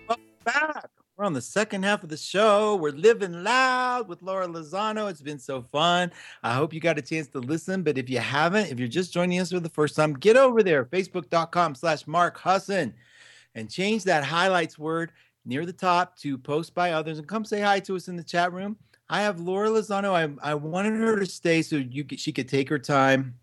[0.09, 0.89] Welcome back.
[1.15, 2.75] We're on the second half of the show.
[2.77, 5.11] We're living loud with Laura Lozano.
[5.11, 6.11] It's been so fun.
[6.43, 7.83] I hope you got a chance to listen.
[7.83, 10.63] But if you haven't, if you're just joining us for the first time, get over
[10.63, 12.95] there, facebook.com slash Mark Husson,
[13.55, 15.13] and change that highlights word
[15.45, 18.25] near the top to post by others and come say hi to us in the
[18.25, 18.79] chat room.
[19.11, 20.15] I have Laura Lozano.
[20.15, 23.35] I, I wanted her to stay so you she could take her time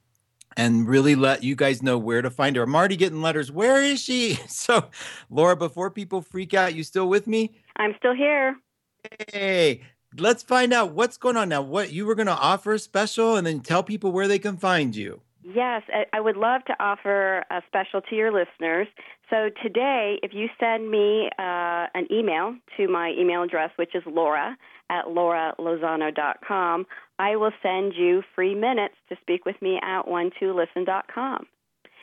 [0.57, 2.63] and really let you guys know where to find her.
[2.63, 3.51] I'm already getting letters.
[3.51, 4.37] Where is she?
[4.47, 4.89] So,
[5.29, 7.55] Laura, before people freak out, you still with me?
[7.77, 8.57] I'm still here.
[9.31, 9.81] Hey,
[10.17, 11.61] let's find out what's going on now.
[11.61, 14.57] What you were going to offer a special and then tell people where they can
[14.57, 15.21] find you.
[15.43, 15.83] Yes,
[16.13, 18.87] I would love to offer a special to your listeners.
[19.29, 24.03] So today, if you send me uh, an email to my email address, which is
[24.05, 24.57] laura
[24.89, 26.85] at lauralozano.com,
[27.19, 31.45] I will send you free minutes to speak with me at one2listen.com.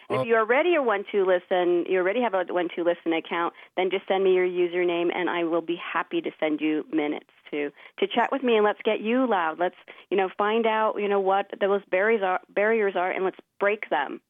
[0.09, 0.21] Oh.
[0.21, 3.55] If you already a one two listen, you already have a one two listen account,
[3.77, 7.27] then just send me your username, and I will be happy to send you minutes
[7.51, 9.59] to to chat with me and let's get you loud.
[9.59, 9.75] Let's
[10.11, 13.91] you know find out you know what those barriers are barriers are, and let's break
[13.91, 14.21] them.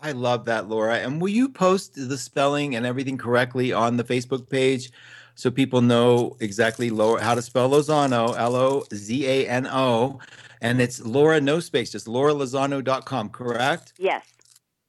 [0.00, 0.98] I love that, Laura.
[0.98, 4.90] And will you post the spelling and everything correctly on the Facebook page?
[5.34, 10.20] So people know exactly Laura, how to spell Lozano, L O Z A N O.
[10.60, 13.92] And it's Laura, no space, just lauralozano.com, correct?
[13.98, 14.24] Yes.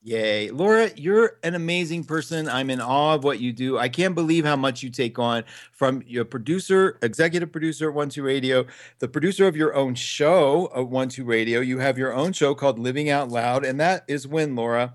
[0.06, 0.52] Yay.
[0.52, 2.48] Laura, you're an amazing person.
[2.48, 3.80] I'm in awe of what you do.
[3.80, 8.10] I can't believe how much you take on from your producer, executive producer at One
[8.10, 8.68] Two Radio,
[9.00, 11.60] the producer of your own show at One Two Radio.
[11.60, 14.94] You have your own show called Living Out Loud, and that is when, Laura?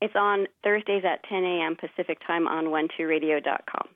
[0.00, 1.74] It's on Thursdays at 10 a.m.
[1.74, 3.88] Pacific time on one2radio.com.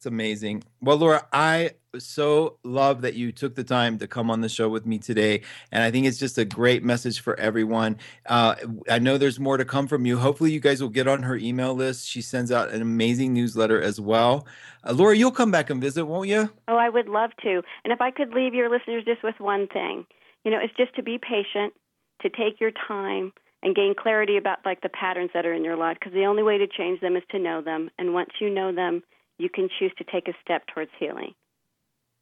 [0.00, 0.64] That's amazing.
[0.80, 4.70] Well, Laura, I so love that you took the time to come on the show
[4.70, 5.42] with me today.
[5.70, 7.98] And I think it's just a great message for everyone.
[8.24, 8.54] Uh,
[8.88, 10.16] I know there's more to come from you.
[10.16, 12.08] Hopefully, you guys will get on her email list.
[12.08, 14.46] She sends out an amazing newsletter as well.
[14.88, 16.48] Uh, Laura, you'll come back and visit, won't you?
[16.66, 17.60] Oh, I would love to.
[17.84, 20.06] And if I could leave your listeners just with one thing,
[20.46, 21.74] you know, it's just to be patient,
[22.22, 25.76] to take your time and gain clarity about like the patterns that are in your
[25.76, 28.48] life because the only way to change them is to know them and once you
[28.48, 29.02] know them
[29.40, 31.34] you can choose to take a step towards healing.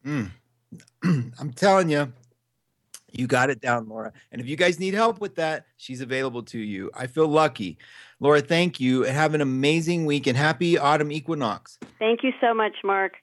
[0.05, 0.31] Mm.
[1.39, 2.11] I'm telling you,
[3.11, 4.13] you got it down, Laura.
[4.31, 6.91] And if you guys need help with that, she's available to you.
[6.93, 7.77] I feel lucky.
[8.19, 11.79] Laura, thank you and have an amazing week and happy autumn equinox.
[11.97, 13.13] Thank you so much, Mark.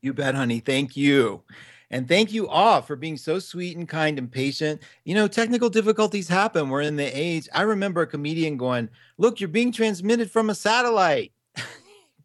[0.00, 0.60] You bet, honey.
[0.60, 1.42] Thank you.
[1.90, 4.80] And thank you all for being so sweet and kind and patient.
[5.04, 6.70] You know, technical difficulties happen.
[6.70, 7.48] We're in the age.
[7.52, 8.88] I remember a comedian going,
[9.18, 11.32] Look, you're being transmitted from a satellite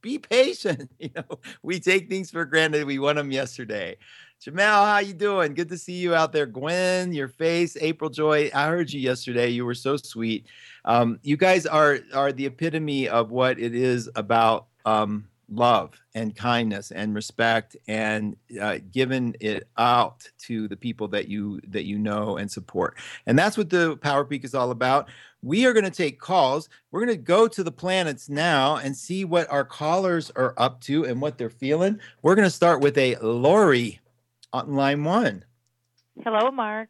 [0.07, 0.89] be patient.
[0.99, 2.85] You know, we take things for granted.
[2.85, 3.97] We want them yesterday.
[4.41, 5.53] Jamel, how you doing?
[5.53, 6.45] Good to see you out there.
[6.45, 8.49] Gwen, your face, April Joy.
[8.53, 9.49] I heard you yesterday.
[9.49, 10.47] You were so sweet.
[10.85, 16.35] Um, you guys are are the epitome of what it is about um, love and
[16.35, 21.97] kindness and respect and uh, giving it out to the people that you that you
[21.97, 22.97] know and support.
[23.25, 25.07] And that's what the Power Peak is all about.
[25.41, 26.67] We are going to take calls.
[26.91, 30.81] We're going to go to the planets now and see what our callers are up
[30.81, 31.99] to and what they're feeling.
[32.21, 33.99] We're going to start with a Lori
[34.51, 35.45] on line one.
[36.23, 36.89] Hello, Mark.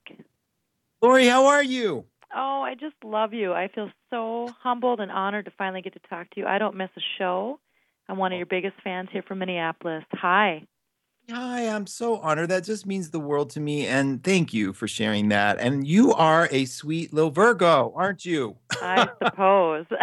[1.02, 2.06] Lori, how are you?
[2.36, 3.54] Oh, I just love you.
[3.54, 6.48] I feel so humbled and honored to finally get to talk to you.
[6.48, 7.60] I don't miss a show.
[8.10, 10.06] I'm one of your biggest fans here from Minneapolis.
[10.14, 10.64] Hi.
[11.30, 12.50] Hi, I'm so honored.
[12.50, 13.86] That just means the world to me.
[13.86, 15.60] And thank you for sharing that.
[15.60, 18.56] And you are a sweet little Virgo, aren't you?
[18.72, 19.86] I suppose.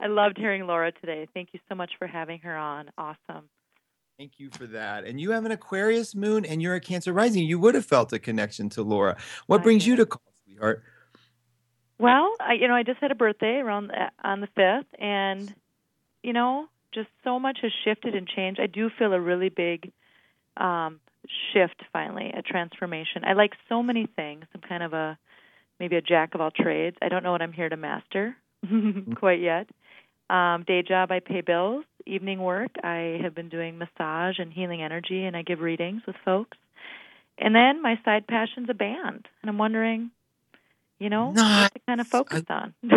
[0.00, 1.26] I loved hearing Laura today.
[1.32, 2.90] Thank you so much for having her on.
[2.98, 3.48] Awesome.
[4.18, 5.04] Thank you for that.
[5.04, 7.44] And you have an Aquarius moon and you're a Cancer rising.
[7.44, 9.16] You would have felt a connection to Laura.
[9.46, 10.82] What I brings you to call, sweetheart?
[11.98, 15.54] Well, I, you know, I just had a birthday around the, on the 5th, and
[16.22, 18.60] you know, just so much has shifted and changed.
[18.60, 19.92] I do feel a really big
[20.56, 21.00] um,
[21.52, 23.24] shift finally, a transformation.
[23.24, 24.44] I like so many things.
[24.54, 25.18] I'm kind of a
[25.80, 26.96] maybe a jack of all trades.
[27.02, 28.36] I don't know what I'm here to master
[29.16, 29.68] quite yet.
[30.30, 31.84] Um, day job, I pay bills.
[32.06, 36.16] Evening work, I have been doing massage and healing energy, and I give readings with
[36.24, 36.58] folks.
[37.38, 40.10] And then my side passion's a band, and I'm wondering,
[40.98, 41.62] you know, nice.
[41.62, 42.74] what to kind of focus I, on.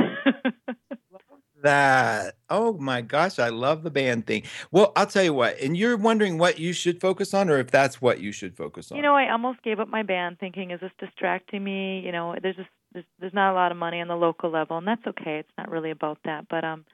[1.64, 2.36] that.
[2.50, 4.44] Oh my gosh, I love the band thing.
[4.72, 7.72] Well, I'll tell you what, and you're wondering what you should focus on or if
[7.72, 8.98] that's what you should focus on.
[8.98, 12.00] You know, I almost gave up my band thinking, is this distracting me?
[12.00, 14.78] You know, there's just there's, there's not a lot of money on the local level,
[14.78, 15.40] and that's okay.
[15.40, 16.48] It's not really about that.
[16.50, 16.86] But um,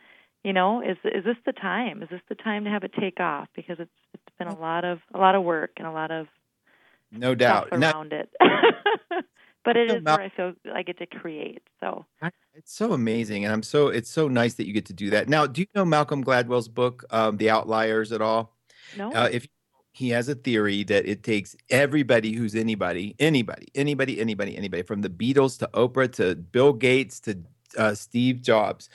[0.44, 2.02] you know, is is this the time?
[2.02, 3.48] Is this the time to have it take off?
[3.56, 6.28] Because it's it's been a lot of a lot of work and a lot of
[7.12, 8.30] no doubt around now, it.
[9.64, 11.62] but it is where I feel I get to create.
[11.80, 12.06] So
[12.54, 15.30] It's so amazing, and I'm so it's so nice that you get to do that.
[15.30, 18.56] Now, do you know Malcolm Gladwell's book, um, The Outliers, at all?
[18.98, 19.48] no, Uh, if
[19.94, 25.02] he has a theory that it takes everybody who's anybody, anybody, anybody, anybody, anybody, from
[25.02, 27.38] the Beatles to Oprah to Bill Gates to
[27.78, 28.90] uh, Steve Jobs,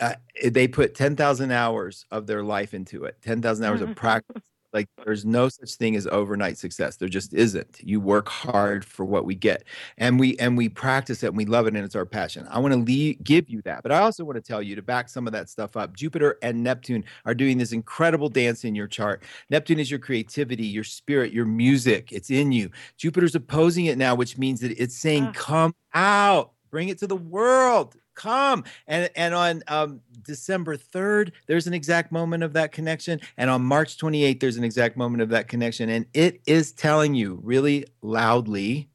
[0.00, 3.16] uh, they put ten thousand hours of their life into it.
[3.22, 4.42] Ten thousand hours of practice.
[4.72, 6.96] Like there's no such thing as overnight success.
[6.96, 7.78] There just isn't.
[7.80, 9.64] You work hard for what we get,
[9.98, 12.46] and we and we practice it, and we love it, and it's our passion.
[12.50, 14.82] I want to le- give you that, but I also want to tell you to
[14.82, 15.96] back some of that stuff up.
[15.96, 19.22] Jupiter and Neptune are doing this incredible dance in your chart.
[19.50, 22.12] Neptune is your creativity, your spirit, your music.
[22.12, 22.70] It's in you.
[22.96, 25.32] Jupiter's opposing it now, which means that it's saying, Ah.
[25.34, 31.66] "Come out, bring it to the world." Come and and on um, December third, there's
[31.66, 35.30] an exact moment of that connection, and on March 28th, there's an exact moment of
[35.30, 38.90] that connection, and it is telling you really loudly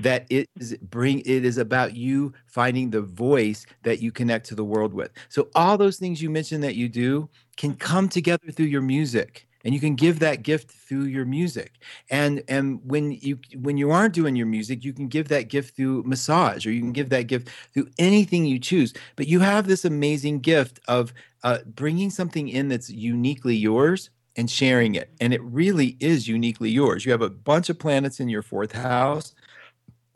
[0.00, 4.54] that it is bring it is about you finding the voice that you connect to
[4.54, 5.10] the world with.
[5.28, 9.46] So all those things you mentioned that you do can come together through your music
[9.64, 11.74] and you can give that gift through your music.
[12.10, 15.76] And and when you when you aren't doing your music, you can give that gift
[15.76, 18.92] through massage or you can give that gift through anything you choose.
[19.16, 24.50] But you have this amazing gift of uh, bringing something in that's uniquely yours and
[24.50, 25.10] sharing it.
[25.20, 27.04] And it really is uniquely yours.
[27.04, 29.34] You have a bunch of planets in your fourth house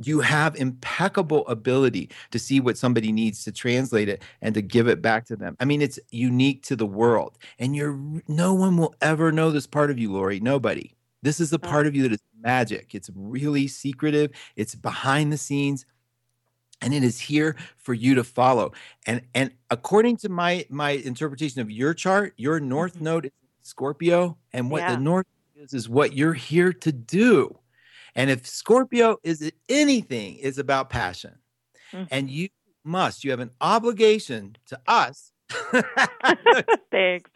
[0.03, 4.89] you have impeccable ability to see what somebody needs to translate it and to give
[4.89, 5.57] it back to them.
[5.61, 9.67] I mean, it's unique to the world, and you're no one will ever know this
[9.67, 10.41] part of you, Lori.
[10.41, 10.95] Nobody.
[11.23, 12.95] This is the part of you that is magic.
[12.95, 14.31] It's really secretive.
[14.57, 15.87] It's behind the scenes,
[16.83, 18.73] and it is here for you to follow.
[19.07, 23.03] And and according to my my interpretation of your chart, your North Mhm.
[23.03, 24.97] Node is Scorpio, and what Yeah.
[24.97, 25.27] the North
[25.57, 27.59] is is what you're here to do.
[28.17, 31.39] And if Scorpio is anything, is about passion.
[31.93, 32.09] Mhm.
[32.11, 32.49] And you
[32.85, 35.33] must, you have an obligation to us
[36.91, 37.31] thanks.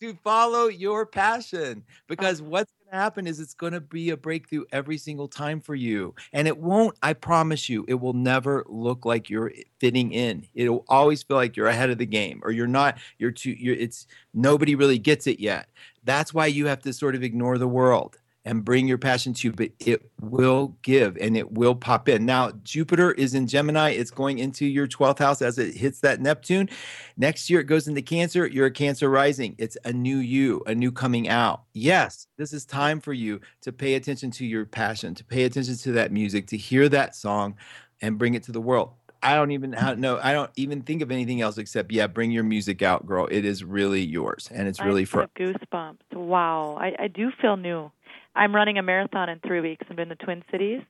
[0.00, 4.16] to follow your passion because what's going to happen is it's going to be a
[4.16, 6.14] breakthrough every single time for you.
[6.32, 10.46] And it won't, I promise you, it will never look like you're fitting in.
[10.54, 13.74] It'll always feel like you're ahead of the game or you're not, you're too, you're,
[13.74, 15.68] it's nobody really gets it yet.
[16.04, 19.48] That's why you have to sort of ignore the world and bring your passion to
[19.48, 22.24] you, but it will give and it will pop in.
[22.24, 23.90] Now, Jupiter is in Gemini.
[23.90, 26.70] It's going into your 12th house as it hits that Neptune.
[27.18, 28.46] Next year, it goes into Cancer.
[28.46, 29.54] You're a Cancer rising.
[29.58, 31.64] It's a new you, a new coming out.
[31.74, 35.76] Yes, this is time for you to pay attention to your passion, to pay attention
[35.76, 37.54] to that music, to hear that song
[38.00, 38.94] and bring it to the world.
[39.22, 40.20] I don't even know.
[40.22, 43.26] I don't even think of anything else except yeah, bring your music out, girl.
[43.30, 46.14] It is really yours, and it's really for goosebumps.
[46.14, 47.90] Wow, I, I do feel new.
[48.38, 49.84] I'm running a marathon in three weeks.
[49.90, 50.82] I'm in the Twin Cities.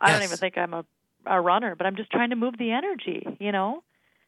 [0.00, 0.84] I don't even think I'm a
[1.26, 3.26] a runner, but I'm just trying to move the energy.
[3.40, 3.82] You know.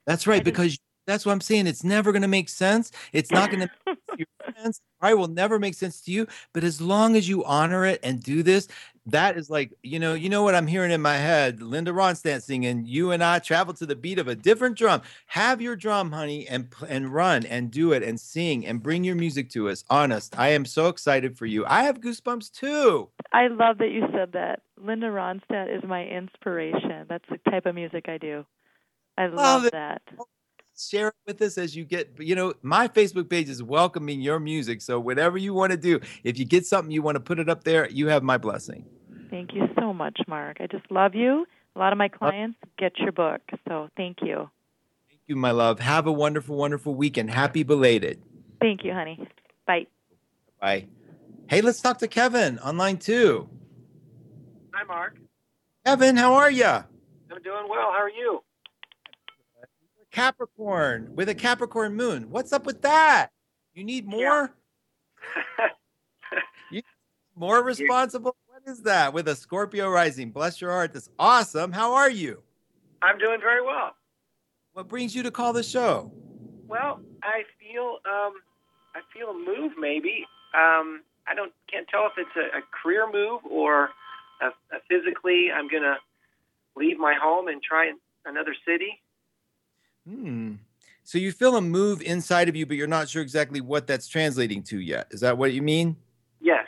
[0.07, 1.67] That's right, I just- because that's what I'm saying.
[1.67, 2.93] It's never going to make sense.
[3.13, 4.81] It's not going to make sense.
[5.01, 6.29] I will never make sense to you.
[6.53, 8.69] But as long as you honor it and do this,
[9.07, 11.61] that is like you know, you know what I'm hearing in my head.
[11.61, 15.61] Linda Ronstadt singing, "You and I travel to the beat of a different drum." Have
[15.61, 19.51] your drum, honey, and and run and do it and sing and bring your music
[19.51, 19.85] to us.
[19.91, 21.65] Honest, I am so excited for you.
[21.67, 23.09] I have goosebumps too.
[23.33, 24.63] I love that you said that.
[24.77, 27.07] Linda Ronstadt is my inspiration.
[27.09, 28.45] That's the type of music I do.
[29.17, 29.73] I love it.
[29.73, 30.03] that.
[30.79, 34.41] Share it with us as you get you know my facebook page is welcoming your
[34.41, 37.39] music so whatever you want to do if you get something you want to put
[37.39, 38.85] it up there you have my blessing
[39.31, 40.59] Thank you so much, Mark.
[40.61, 41.47] I just love you.
[41.75, 44.51] A lot of my clients get your book, so thank you.
[45.09, 48.21] thank you my love have a wonderful wonderful weekend happy belated
[48.61, 49.27] Thank you, honey.
[49.67, 49.87] Bye.
[50.61, 50.87] bye
[51.49, 53.49] hey let's talk to kevin on line two
[54.75, 55.17] Hi, Mark.
[55.87, 57.91] kevin how are you I'm doing well.
[57.91, 58.43] How are you?
[60.13, 62.31] Capricorn with a capricorn moon.
[62.31, 63.31] What's up with that?
[63.75, 64.55] You need more?
[67.35, 68.37] More responsible?
[68.47, 69.15] What is that?
[69.15, 70.31] With a scorpio rising.
[70.31, 70.93] Bless your heart.
[70.93, 71.73] That's awesome.
[71.73, 72.43] How are you?
[73.01, 73.97] I'm doing very well.
[74.75, 76.13] what brings you to call the show?
[76.69, 78.35] Well, I feel um,
[78.95, 80.27] I feel a move maybe.
[80.55, 83.91] Um, I don't can't tell if it's a, a career move or
[84.43, 85.49] a, a physically.
[85.53, 85.97] I'm gonna
[86.77, 87.93] leave my home and try
[88.27, 89.02] another city.
[90.09, 90.55] Hmm.
[91.05, 94.07] So you feel a move inside of you, but you're not sure exactly what that's
[94.07, 95.09] translating to yet.
[95.11, 95.97] Is that what you mean?
[96.41, 96.67] Yes.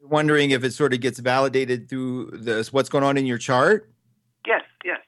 [0.00, 3.38] You're wondering if it sort of gets validated through this what's going on in your
[3.38, 3.90] chart?
[4.46, 4.62] Yes.
[4.84, 4.98] Yes.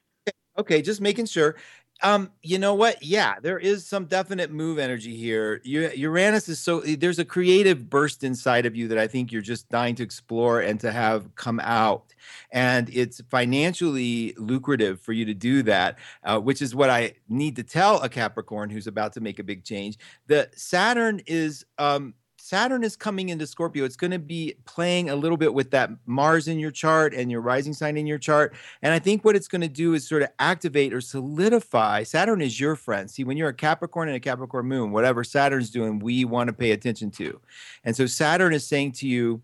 [0.58, 1.56] Okay, just making sure.
[2.02, 3.02] Um, you know what?
[3.02, 5.60] Yeah, there is some definite move energy here.
[5.64, 9.68] Uranus is so there's a creative burst inside of you that I think you're just
[9.68, 12.14] dying to explore and to have come out,
[12.52, 17.56] and it's financially lucrative for you to do that, uh, which is what I need
[17.56, 19.98] to tell a Capricorn who's about to make a big change.
[20.26, 22.14] The Saturn is um,
[22.50, 23.84] Saturn is coming into Scorpio.
[23.84, 27.30] It's going to be playing a little bit with that Mars in your chart and
[27.30, 28.56] your rising sign in your chart.
[28.82, 32.02] And I think what it's going to do is sort of activate or solidify.
[32.02, 33.08] Saturn is your friend.
[33.08, 36.52] See, when you're a Capricorn and a Capricorn moon, whatever Saturn's doing, we want to
[36.52, 37.40] pay attention to.
[37.84, 39.42] And so Saturn is saying to you,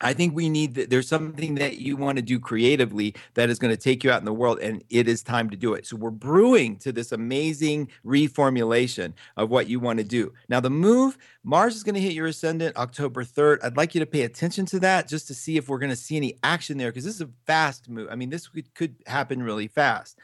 [0.00, 0.90] I think we need that.
[0.90, 4.20] There's something that you want to do creatively that is going to take you out
[4.20, 5.86] in the world, and it is time to do it.
[5.86, 10.32] So we're brewing to this amazing reformulation of what you want to do.
[10.48, 13.64] Now, the move Mars is going to hit your ascendant October 3rd.
[13.64, 15.96] I'd like you to pay attention to that just to see if we're going to
[15.96, 18.08] see any action there because this is a fast move.
[18.10, 20.18] I mean, this could, could happen really fast.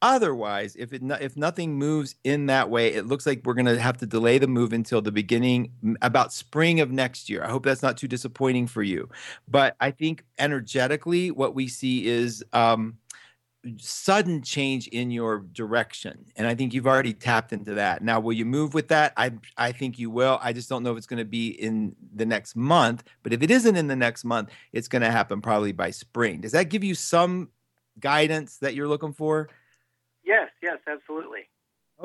[0.00, 3.80] Otherwise, if it if nothing moves in that way, it looks like we're going to
[3.80, 5.72] have to delay the move until the beginning
[6.02, 7.42] about spring of next year.
[7.42, 9.08] I hope that's not too disappointing for you.
[9.48, 12.96] But I think energetically, what we see is um,
[13.78, 18.00] sudden change in your direction, and I think you've already tapped into that.
[18.00, 19.14] Now, will you move with that?
[19.16, 20.38] I I think you will.
[20.40, 23.02] I just don't know if it's going to be in the next month.
[23.24, 26.40] But if it isn't in the next month, it's going to happen probably by spring.
[26.40, 27.48] Does that give you some
[27.98, 29.48] guidance that you're looking for?
[30.28, 31.48] Yes, yes, absolutely.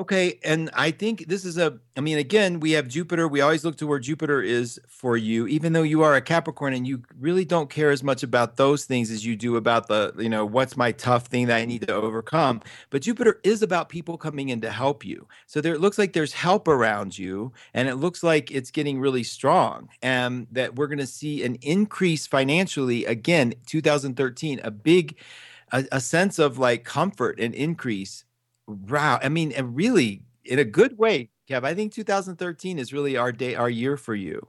[0.00, 1.78] Okay, and I think this is a.
[1.96, 3.28] I mean, again, we have Jupiter.
[3.28, 6.72] We always look to where Jupiter is for you, even though you are a Capricorn
[6.72, 10.12] and you really don't care as much about those things as you do about the,
[10.18, 12.60] you know, what's my tough thing that I need to overcome.
[12.90, 15.28] But Jupiter is about people coming in to help you.
[15.46, 18.98] So there, it looks like there's help around you, and it looks like it's getting
[18.98, 23.54] really strong, and that we're going to see an increase financially again.
[23.66, 25.16] 2013, a big
[25.74, 28.24] a, a sense of like comfort and increase.
[28.66, 29.18] Wow.
[29.22, 31.64] I mean, and really in a good way, Kev.
[31.64, 34.46] I think 2013 is really our day, our year for you.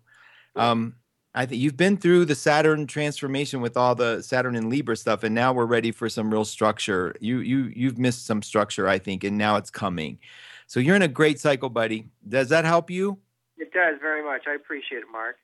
[0.56, 0.96] Um,
[1.34, 5.24] I think you've been through the Saturn transformation with all the Saturn and Libra stuff,
[5.24, 7.14] and now we're ready for some real structure.
[7.20, 10.20] You you you've missed some structure, I think, and now it's coming.
[10.68, 12.08] So you're in a great cycle, buddy.
[12.28, 13.20] Does that help you?
[13.58, 14.44] It does very much.
[14.48, 15.36] I appreciate it, Mark.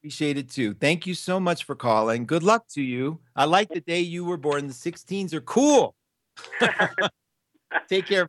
[0.00, 0.74] Appreciate it too.
[0.74, 2.24] Thank you so much for calling.
[2.24, 3.18] Good luck to you.
[3.34, 4.68] I like the day you were born.
[4.68, 5.96] The 16s are cool.
[7.88, 8.26] Take care.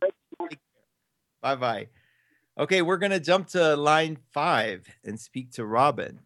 [1.40, 1.88] Bye bye.
[2.58, 6.18] Okay, we're going to jump to line five and speak to Robin.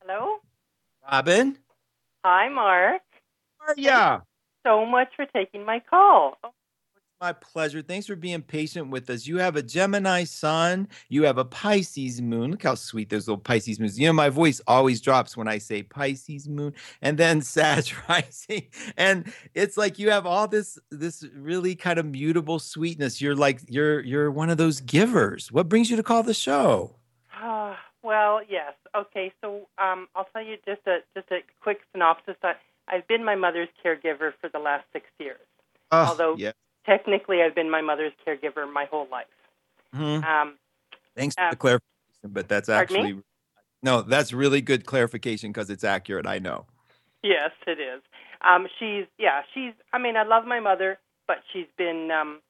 [0.00, 0.38] Hello.
[1.10, 1.56] Robin?
[2.24, 3.02] Hi, Mark.
[3.58, 4.20] How are ya?
[4.66, 6.38] So much for taking my call.
[6.44, 6.50] Oh,
[7.22, 7.82] My pleasure.
[7.82, 9.28] Thanks for being patient with us.
[9.28, 10.88] You have a Gemini sun.
[11.08, 12.50] You have a Pisces moon.
[12.50, 13.96] Look how sweet those little Pisces moons.
[13.96, 18.66] You know, my voice always drops when I say Pisces moon and then Sag rising.
[18.96, 23.20] And it's like you have all this this really kind of mutable sweetness.
[23.20, 25.52] You're like you're you're one of those givers.
[25.52, 26.96] What brings you to call the show?
[27.36, 28.72] Ah, well, yes.
[28.96, 32.34] Okay, so um, I'll tell you just a just a quick synopsis.
[32.42, 32.54] I,
[32.88, 35.38] I've been my mother's caregiver for the last six years.
[35.92, 36.50] Oh, Although- yeah.
[36.84, 39.26] Technically, I've been my mother's caregiver my whole life.
[39.94, 40.24] Mhm.
[40.24, 40.58] Um,
[41.14, 43.22] Thanks for um, the clarification, but that's actually
[43.82, 46.26] no, that's really good clarification because it's accurate.
[46.26, 46.66] I know.
[47.22, 48.02] yes, it is.
[48.40, 49.74] Um, she's yeah, she's.
[49.92, 52.40] I mean, I love my mother, but she's been um,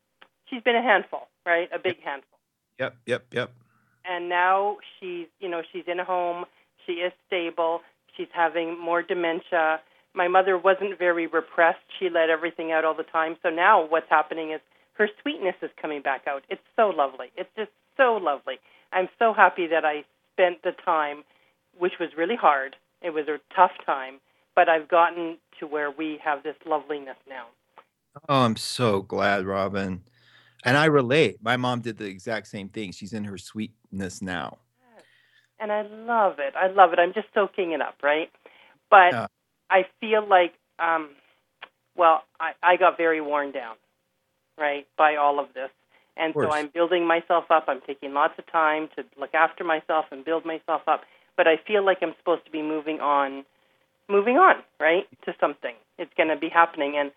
[0.48, 1.68] she's been a handful, right?
[1.74, 2.38] A big handful.
[2.78, 3.52] Yep, yep, yep.
[4.04, 6.44] and now she's you know she's in a home
[6.86, 7.80] she is stable
[8.16, 9.80] she's having more dementia
[10.14, 14.08] my mother wasn't very repressed she let everything out all the time so now what's
[14.10, 14.60] happening is
[14.94, 18.56] her sweetness is coming back out it's so lovely it's just so lovely
[18.92, 21.22] i'm so happy that i spent the time
[21.78, 24.20] which was really hard it was a tough time
[24.54, 27.46] but i've gotten to where we have this loveliness now
[28.28, 30.02] Oh, I'm so glad, Robin.
[30.64, 31.38] And I relate.
[31.42, 32.92] My mom did the exact same thing.
[32.92, 34.58] She's in her sweetness now.
[35.58, 36.54] and I love it.
[36.56, 36.98] I love it.
[36.98, 38.30] I'm just soaking it up, right?
[38.90, 39.26] But Yeah.
[39.72, 41.10] I feel like, um,
[41.96, 43.76] well, I, I got very worn down,
[44.58, 45.70] right, by all of this.
[46.16, 46.52] And so.
[46.52, 47.64] I'm building myself up.
[47.68, 51.00] I'm taking lots of time to look after myself and build myself up.
[51.38, 53.44] But I feel like I'm supposed to be moving on,
[54.10, 55.74] moving on, right, to something.
[55.98, 57.10] It's going to be happening, and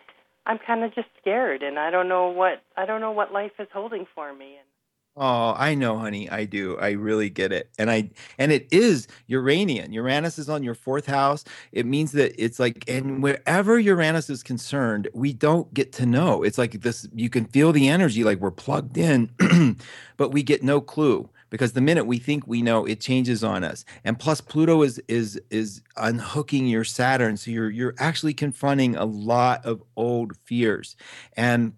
[0.46, 3.52] I'm kind of just scared, and I don't know what I don't know what life
[3.58, 4.56] is holding for me.
[4.56, 4.68] And
[5.18, 6.28] Oh, I know, honey.
[6.28, 6.76] I do.
[6.78, 7.70] I really get it.
[7.78, 9.90] And I and it is Uranian.
[9.94, 11.42] Uranus is on your fourth house.
[11.72, 16.42] It means that it's like and wherever Uranus is concerned, we don't get to know.
[16.42, 19.30] It's like this you can feel the energy like we're plugged in,
[20.18, 21.30] but we get no clue.
[21.50, 23.84] because the minute we think we know, it changes on us.
[24.04, 29.06] And plus, Pluto is is is unhooking your Saturn, so you're you're actually confronting a
[29.06, 30.94] lot of old fears,
[31.38, 31.72] and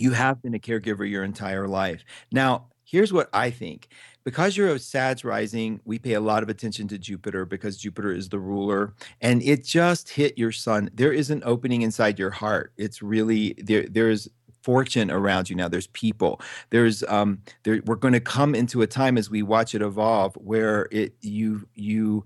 [0.00, 2.04] you have been a caregiver your entire life.
[2.32, 3.88] Now, here's what I think.
[4.24, 8.12] Because you're a SADS rising, we pay a lot of attention to Jupiter because Jupiter
[8.12, 8.92] is the ruler
[9.22, 10.90] and it just hit your sun.
[10.92, 12.72] There is an opening inside your heart.
[12.76, 14.28] It's really there there's
[14.62, 16.40] fortune around you now there's people
[16.70, 20.34] there's um there we're going to come into a time as we watch it evolve
[20.34, 22.22] where it you you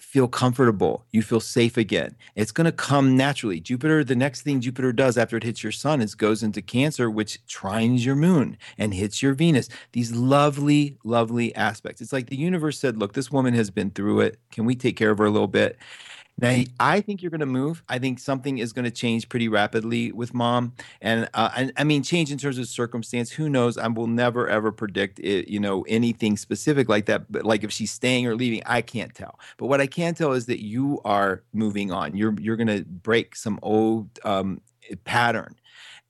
[0.00, 1.04] feel comfortable.
[1.12, 2.16] You feel safe again.
[2.34, 3.60] It's going to come naturally.
[3.60, 7.10] Jupiter, the next thing Jupiter does after it hits your sun is goes into Cancer,
[7.10, 9.68] which trines your moon and hits your Venus.
[9.92, 12.00] These lovely, lovely aspects.
[12.00, 14.38] It's like the universe said, look, this woman has been through it.
[14.50, 15.78] Can we take care of her a little bit?
[16.40, 17.82] Now, I think you're going to move.
[17.88, 21.84] I think something is going to change pretty rapidly with mom, and uh, I, I,
[21.84, 23.32] mean, change in terms of circumstance.
[23.32, 23.76] Who knows?
[23.76, 27.30] I will never ever predict it, you know anything specific like that.
[27.30, 29.38] But like if she's staying or leaving, I can't tell.
[29.56, 32.16] But what I can tell is that you are moving on.
[32.16, 34.60] You're you're going to break some old um,
[35.04, 35.56] pattern,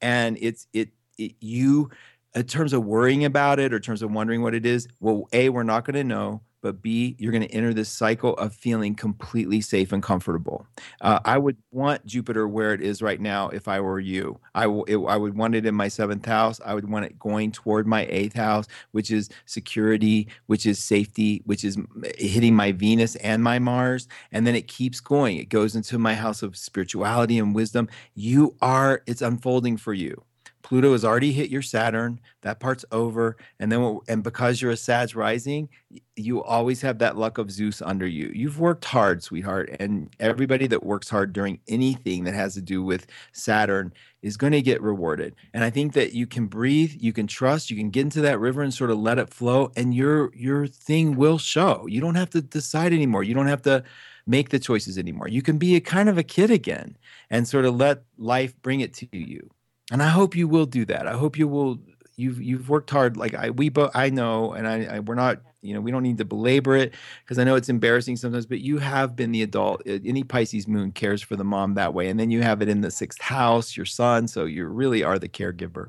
[0.03, 1.91] and it's it, it you
[2.35, 4.89] in terms of worrying about it or in terms of wondering what it is.
[5.01, 8.35] Well, a we're not going to know but B, you're going to enter this cycle
[8.35, 10.67] of feeling completely safe and comfortable.
[11.01, 14.41] Uh, I would want Jupiter where it is right now if I were you.
[14.55, 16.61] I, w- it, I would want it in my seventh house.
[16.65, 21.43] I would want it going toward my eighth house, which is security, which is safety,
[21.45, 21.79] which is
[22.19, 24.09] hitting my Venus and my Mars.
[24.33, 25.39] And then it keeps going.
[25.39, 27.89] It goes into my house of spirituality and wisdom.
[28.15, 30.23] You are, it's unfolding for you.
[30.69, 32.21] Pluto has already hit your Saturn.
[32.43, 33.39] That part's over.
[33.59, 35.71] And then, and because you're a Sag rising,
[36.15, 38.31] you always have that luck of Zeus under you.
[38.35, 39.75] You've worked hard, sweetheart.
[39.81, 44.53] And everybody that works hard during anything that has to do with Saturn is going
[44.53, 45.37] to get rewarded.
[45.55, 48.39] And I think that you can breathe, you can trust, you can get into that
[48.39, 51.87] river and sort of let it flow, and your your thing will show.
[51.87, 53.23] You don't have to decide anymore.
[53.23, 53.85] You don't have to
[54.27, 55.29] make the choices anymore.
[55.29, 56.99] You can be a kind of a kid again
[57.31, 59.49] and sort of let life bring it to you
[59.91, 61.07] and I hope you will do that.
[61.07, 61.79] I hope you will.
[62.17, 63.17] You've you've worked hard.
[63.17, 65.41] Like I we both I know, and I, I we're not.
[65.61, 68.47] You know, we don't need to belabor it because I know it's embarrassing sometimes.
[68.47, 69.83] But you have been the adult.
[69.87, 72.81] Any Pisces moon cares for the mom that way, and then you have it in
[72.81, 74.29] the sixth house, your sun.
[74.29, 75.89] So you really are the caregiver.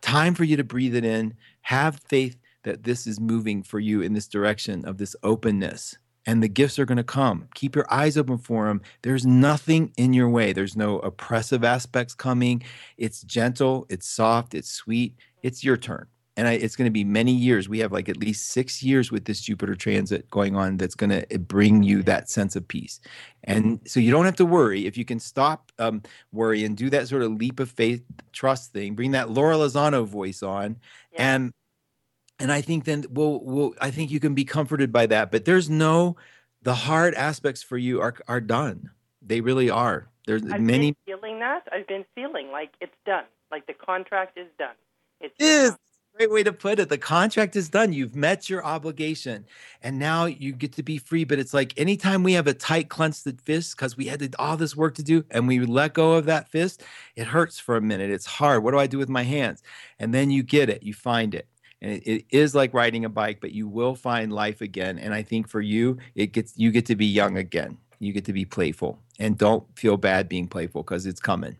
[0.00, 1.34] Time for you to breathe it in.
[1.62, 5.96] Have faith that this is moving for you in this direction of this openness
[6.30, 7.48] and the gifts are going to come.
[7.54, 8.80] Keep your eyes open for them.
[9.02, 10.52] There's nothing in your way.
[10.52, 12.62] There's no oppressive aspects coming.
[12.96, 15.16] It's gentle, it's soft, it's sweet.
[15.42, 16.06] It's your turn.
[16.36, 17.68] And I, it's going to be many years.
[17.68, 21.10] We have like at least six years with this Jupiter transit going on that's going
[21.10, 23.00] to bring you that sense of peace.
[23.42, 24.86] And so you don't have to worry.
[24.86, 26.00] If you can stop um,
[26.30, 30.06] worry and do that sort of leap of faith, trust thing, bring that Laura Lozano
[30.06, 30.76] voice on,
[31.12, 31.34] yeah.
[31.34, 31.52] and
[32.40, 35.30] and I think then we'll, we'll I think you can be comforted by that.
[35.30, 36.16] But there's no
[36.62, 38.90] the hard aspects for you are are done.
[39.22, 40.08] They really are.
[40.26, 41.68] There's I've many been feeling that.
[41.72, 43.24] I've been feeling like it's done.
[43.50, 44.74] Like the contract is done.
[45.20, 45.76] It's it is.
[46.16, 46.88] Great way to put it.
[46.88, 47.92] The contract is done.
[47.92, 49.46] You've met your obligation,
[49.80, 51.24] and now you get to be free.
[51.24, 54.74] But it's like anytime we have a tight, clenched fist because we had all this
[54.74, 56.82] work to do, and we let go of that fist,
[57.14, 58.10] it hurts for a minute.
[58.10, 58.64] It's hard.
[58.64, 59.62] What do I do with my hands?
[59.98, 60.82] And then you get it.
[60.82, 61.46] You find it
[61.82, 65.14] and it, it is like riding a bike but you will find life again and
[65.14, 67.78] i think for you it gets you get to be young again.
[67.98, 71.56] You get to be playful and don't feel bad being playful because it's coming.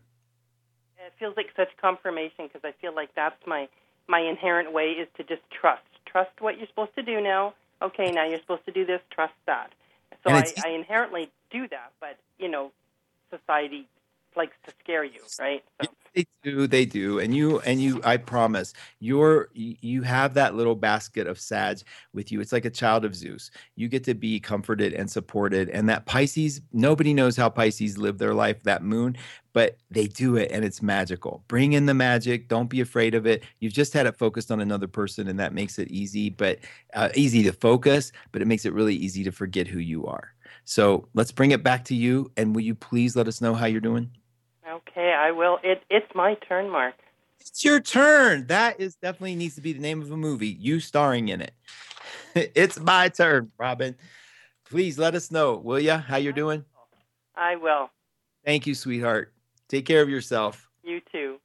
[0.97, 3.67] It feels like such confirmation because i feel like that's my
[4.07, 5.83] my inherent way is to just trust.
[6.05, 7.53] Trust what you're supposed to do now.
[7.81, 9.71] Okay now you're supposed to do this trust that.
[10.23, 12.71] So I, I inherently do that but you know
[13.29, 13.87] society
[14.35, 15.89] likes to scare you right so.
[16.13, 18.01] They do, they do, and you and you.
[18.03, 21.79] I promise, you're you have that little basket of Sag
[22.13, 22.41] with you.
[22.41, 23.49] It's like a child of Zeus.
[23.77, 26.59] You get to be comforted and supported, and that Pisces.
[26.73, 28.61] Nobody knows how Pisces live their life.
[28.63, 29.15] That Moon,
[29.53, 31.45] but they do it, and it's magical.
[31.47, 32.49] Bring in the magic.
[32.49, 33.43] Don't be afraid of it.
[33.59, 36.59] You've just had it focused on another person, and that makes it easy, but
[36.93, 38.11] uh, easy to focus.
[38.33, 40.33] But it makes it really easy to forget who you are.
[40.65, 43.65] So let's bring it back to you, and will you please let us know how
[43.65, 44.11] you're doing?
[44.69, 45.59] Okay, I will.
[45.63, 46.95] It it's my turn, Mark.
[47.39, 48.47] It's your turn.
[48.47, 50.55] That is definitely needs to be the name of a movie.
[50.59, 51.53] You starring in it.
[52.35, 53.95] it's my turn, Robin.
[54.65, 55.93] Please let us know, will you?
[55.93, 56.63] How you're doing?
[57.35, 57.89] I will.
[58.45, 59.33] Thank you, sweetheart.
[59.67, 60.69] Take care of yourself.
[60.83, 61.37] You too.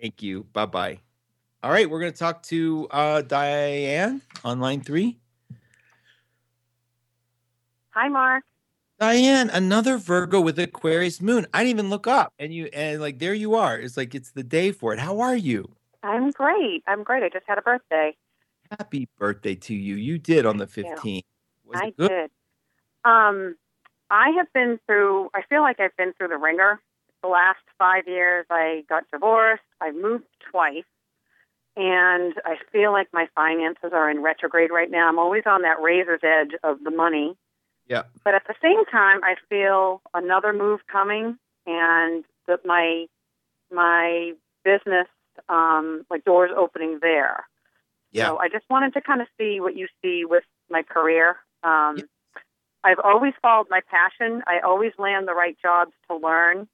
[0.00, 0.46] Thank you.
[0.52, 0.98] Bye bye.
[1.62, 5.20] All right, we're going to talk to uh, Diane on line three.
[7.90, 8.42] Hi, Mark.
[9.02, 11.44] Diane, another Virgo with Aquarius moon.
[11.52, 13.76] I didn't even look up, and you and like there you are.
[13.76, 15.00] It's like it's the day for it.
[15.00, 15.74] How are you?
[16.04, 16.84] I'm great.
[16.86, 17.24] I'm great.
[17.24, 18.16] I just had a birthday.
[18.70, 19.96] Happy birthday to you.
[19.96, 21.24] You did on the 15th.
[21.64, 22.30] Was I did.
[23.04, 23.56] Um,
[24.08, 25.30] I have been through.
[25.34, 26.80] I feel like I've been through the wringer.
[27.24, 29.64] The last five years, I got divorced.
[29.80, 30.84] I moved twice,
[31.76, 35.08] and I feel like my finances are in retrograde right now.
[35.08, 37.36] I'm always on that razor's edge of the money.
[37.86, 38.04] Yeah.
[38.24, 43.06] But at the same time, I feel another move coming, and that my
[43.70, 44.32] my
[44.64, 45.08] business,
[45.48, 47.44] um, like doors opening there.
[48.12, 48.28] Yeah.
[48.28, 51.36] So I just wanted to kind of see what you see with my career.
[51.62, 52.04] Um, Yeah.
[52.84, 54.42] I've always followed my passion.
[54.46, 56.68] I always land the right jobs to learn.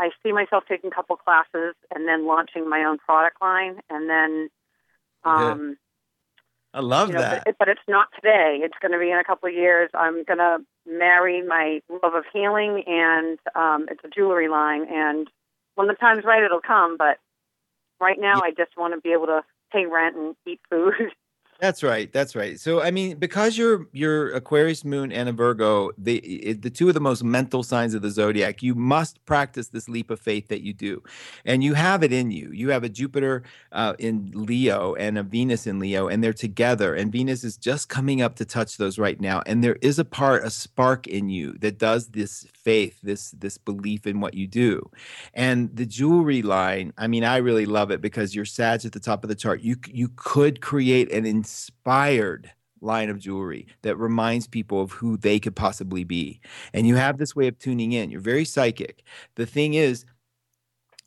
[0.00, 4.08] I see myself taking a couple classes and then launching my own product line, and
[4.10, 4.48] then,
[5.24, 5.76] um,
[6.74, 7.44] I love you know, that.
[7.44, 8.60] but, but it's not today.
[8.62, 9.90] It's going to be in a couple of years.
[9.94, 14.86] I'm going to marry my love of healing, and um, it's a jewelry line.
[14.90, 15.28] And
[15.76, 16.96] when the time's right, it'll come.
[16.96, 17.18] But
[18.00, 18.44] right now, Yeah.
[18.44, 19.42] I just want to be able to
[19.72, 20.94] pay rent and eat food.
[21.60, 22.12] That's right.
[22.12, 22.58] That's right.
[22.60, 26.86] So I mean, because you're you're Aquarius moon and a Virgo, the it, the two
[26.86, 30.46] of the most mental signs of the zodiac, you must practice this leap of faith
[30.48, 31.02] that you do,
[31.44, 32.52] and you have it in you.
[32.52, 33.42] You have a Jupiter
[33.72, 36.94] uh, in Leo and a Venus in Leo, and they're together.
[36.94, 39.42] And Venus is just coming up to touch those right now.
[39.44, 43.58] And there is a part, a spark in you that does this faith, this this
[43.58, 44.88] belief in what you do.
[45.34, 49.00] And the jewelry line, I mean, I really love it because you're Sag at the
[49.00, 49.60] top of the chart.
[49.62, 55.40] You you could create an inspired line of jewelry that reminds people of who they
[55.40, 56.40] could possibly be.
[56.72, 58.10] And you have this way of tuning in.
[58.10, 59.02] You're very psychic.
[59.34, 60.04] The thing is,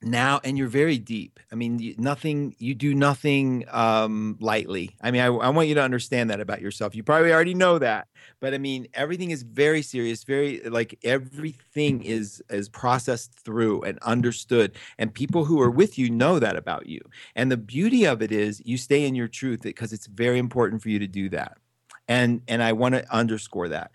[0.04, 1.40] now and you're very deep.
[1.52, 4.96] I mean nothing you do nothing um lightly.
[5.02, 6.96] I mean I, I want you to understand that about yourself.
[6.96, 8.08] You probably already know that
[8.40, 13.98] but i mean everything is very serious very like everything is is processed through and
[14.00, 17.02] understood and people who are with you know that about you.
[17.36, 20.82] And the beauty of it is you stay in your truth because it's very important
[20.82, 21.58] for you to do that.
[22.08, 23.92] And and i want to underscore that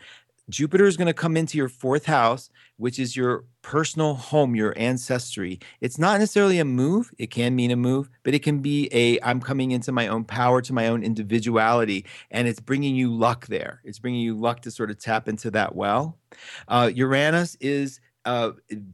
[0.49, 4.73] Jupiter is going to come into your fourth house, which is your personal home, your
[4.77, 5.59] ancestry.
[5.81, 7.11] It's not necessarily a move.
[7.19, 10.25] It can mean a move, but it can be a I'm coming into my own
[10.25, 13.81] power, to my own individuality, and it's bringing you luck there.
[13.85, 16.17] It's bringing you luck to sort of tap into that well.
[16.69, 18.51] Uh, Uranus is uh,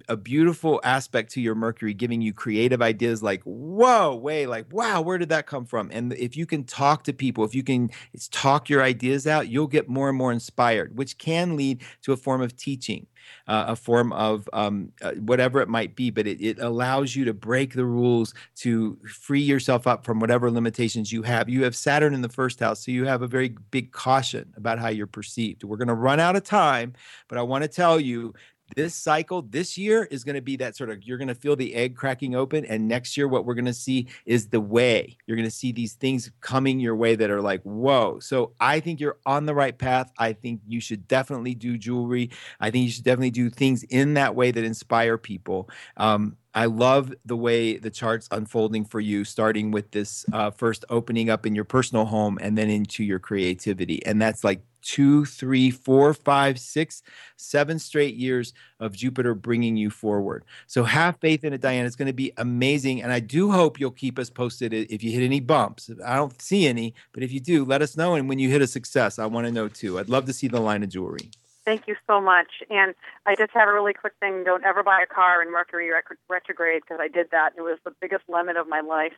[0.09, 5.01] a beautiful aspect to your Mercury, giving you creative ideas like, whoa, way, like, wow,
[5.01, 5.91] where did that come from?
[5.91, 7.91] And if you can talk to people, if you can
[8.31, 12.17] talk your ideas out, you'll get more and more inspired, which can lead to a
[12.17, 13.07] form of teaching,
[13.49, 16.11] uh, a form of um, uh, whatever it might be.
[16.11, 20.51] But it, it allows you to break the rules to free yourself up from whatever
[20.51, 21.49] limitations you have.
[21.49, 24.79] You have Saturn in the first house, so you have a very big caution about
[24.79, 25.65] how you're perceived.
[25.65, 26.93] We're going to run out of time,
[27.29, 28.35] but I want to tell you
[28.75, 31.57] this cycle this year is going to be that sort of you're going to feel
[31.57, 35.17] the egg cracking open and next year what we're going to see is the way.
[35.27, 38.19] You're going to see these things coming your way that are like whoa.
[38.21, 40.13] So i think you're on the right path.
[40.19, 42.31] I think you should definitely do jewelry.
[42.61, 45.69] I think you should definitely do things in that way that inspire people.
[45.97, 50.85] Um, I love the way the chart's unfolding for you, starting with this uh, first
[50.91, 54.05] opening up in your personal home and then into your creativity.
[54.05, 57.03] And that's like two, three, four, five, six,
[57.37, 60.45] seven straight years of Jupiter bringing you forward.
[60.67, 61.87] So have faith in it, Diane.
[61.87, 63.03] It's going to be amazing.
[63.03, 65.91] And I do hope you'll keep us posted if you hit any bumps.
[66.05, 68.15] I don't see any, but if you do, let us know.
[68.15, 69.99] And when you hit a success, I want to know too.
[69.99, 71.31] I'd love to see the line of jewelry.
[71.65, 72.49] Thank you so much.
[72.71, 74.43] And I just have a really quick thing.
[74.45, 77.53] Don't ever buy a car in Mercury rec- retrograde because I did that.
[77.57, 79.13] It was the biggest lemon of my life.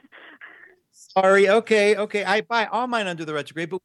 [0.93, 1.49] Sorry.
[1.49, 1.97] Okay.
[1.97, 2.23] Okay.
[2.23, 3.81] I buy all mine under the retrograde, but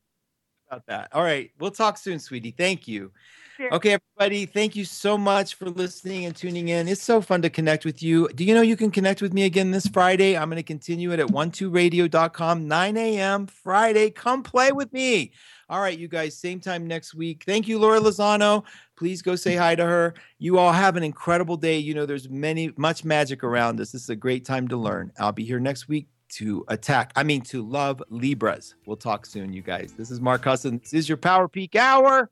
[0.70, 1.09] about that.
[1.13, 1.51] All right.
[1.59, 2.51] We'll talk soon, sweetie.
[2.51, 3.11] Thank you.
[3.57, 3.74] Cheers.
[3.74, 4.45] Okay, everybody.
[4.45, 6.88] Thank you so much for listening and tuning in.
[6.88, 8.30] It's so fun to connect with you.
[8.30, 10.38] Do you know you can connect with me again this Friday?
[10.38, 13.47] I'm going to continue it at 12radio.com, 9 a.m.
[13.47, 14.11] Friday.
[14.11, 15.34] Come play with me.
[15.67, 17.43] All right, you guys, same time next week.
[17.45, 18.63] Thank you, Laura Lozano.
[18.95, 20.13] Please go say hi to her.
[20.38, 21.80] You all have an incredible day.
[21.80, 23.91] You know, there's many, much magic around us.
[23.91, 25.11] This is a great time to learn.
[25.20, 28.75] I'll be here next week to attack, I mean, to love Libras.
[28.86, 29.93] We'll talk soon, you guys.
[29.93, 30.80] This is Mark Husson.
[30.80, 32.30] This is your Power Peak Hour.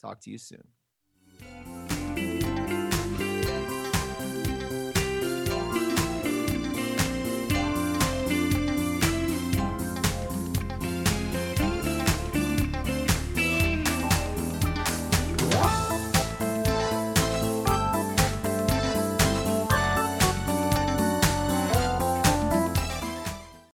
[0.00, 0.62] Talk to you soon.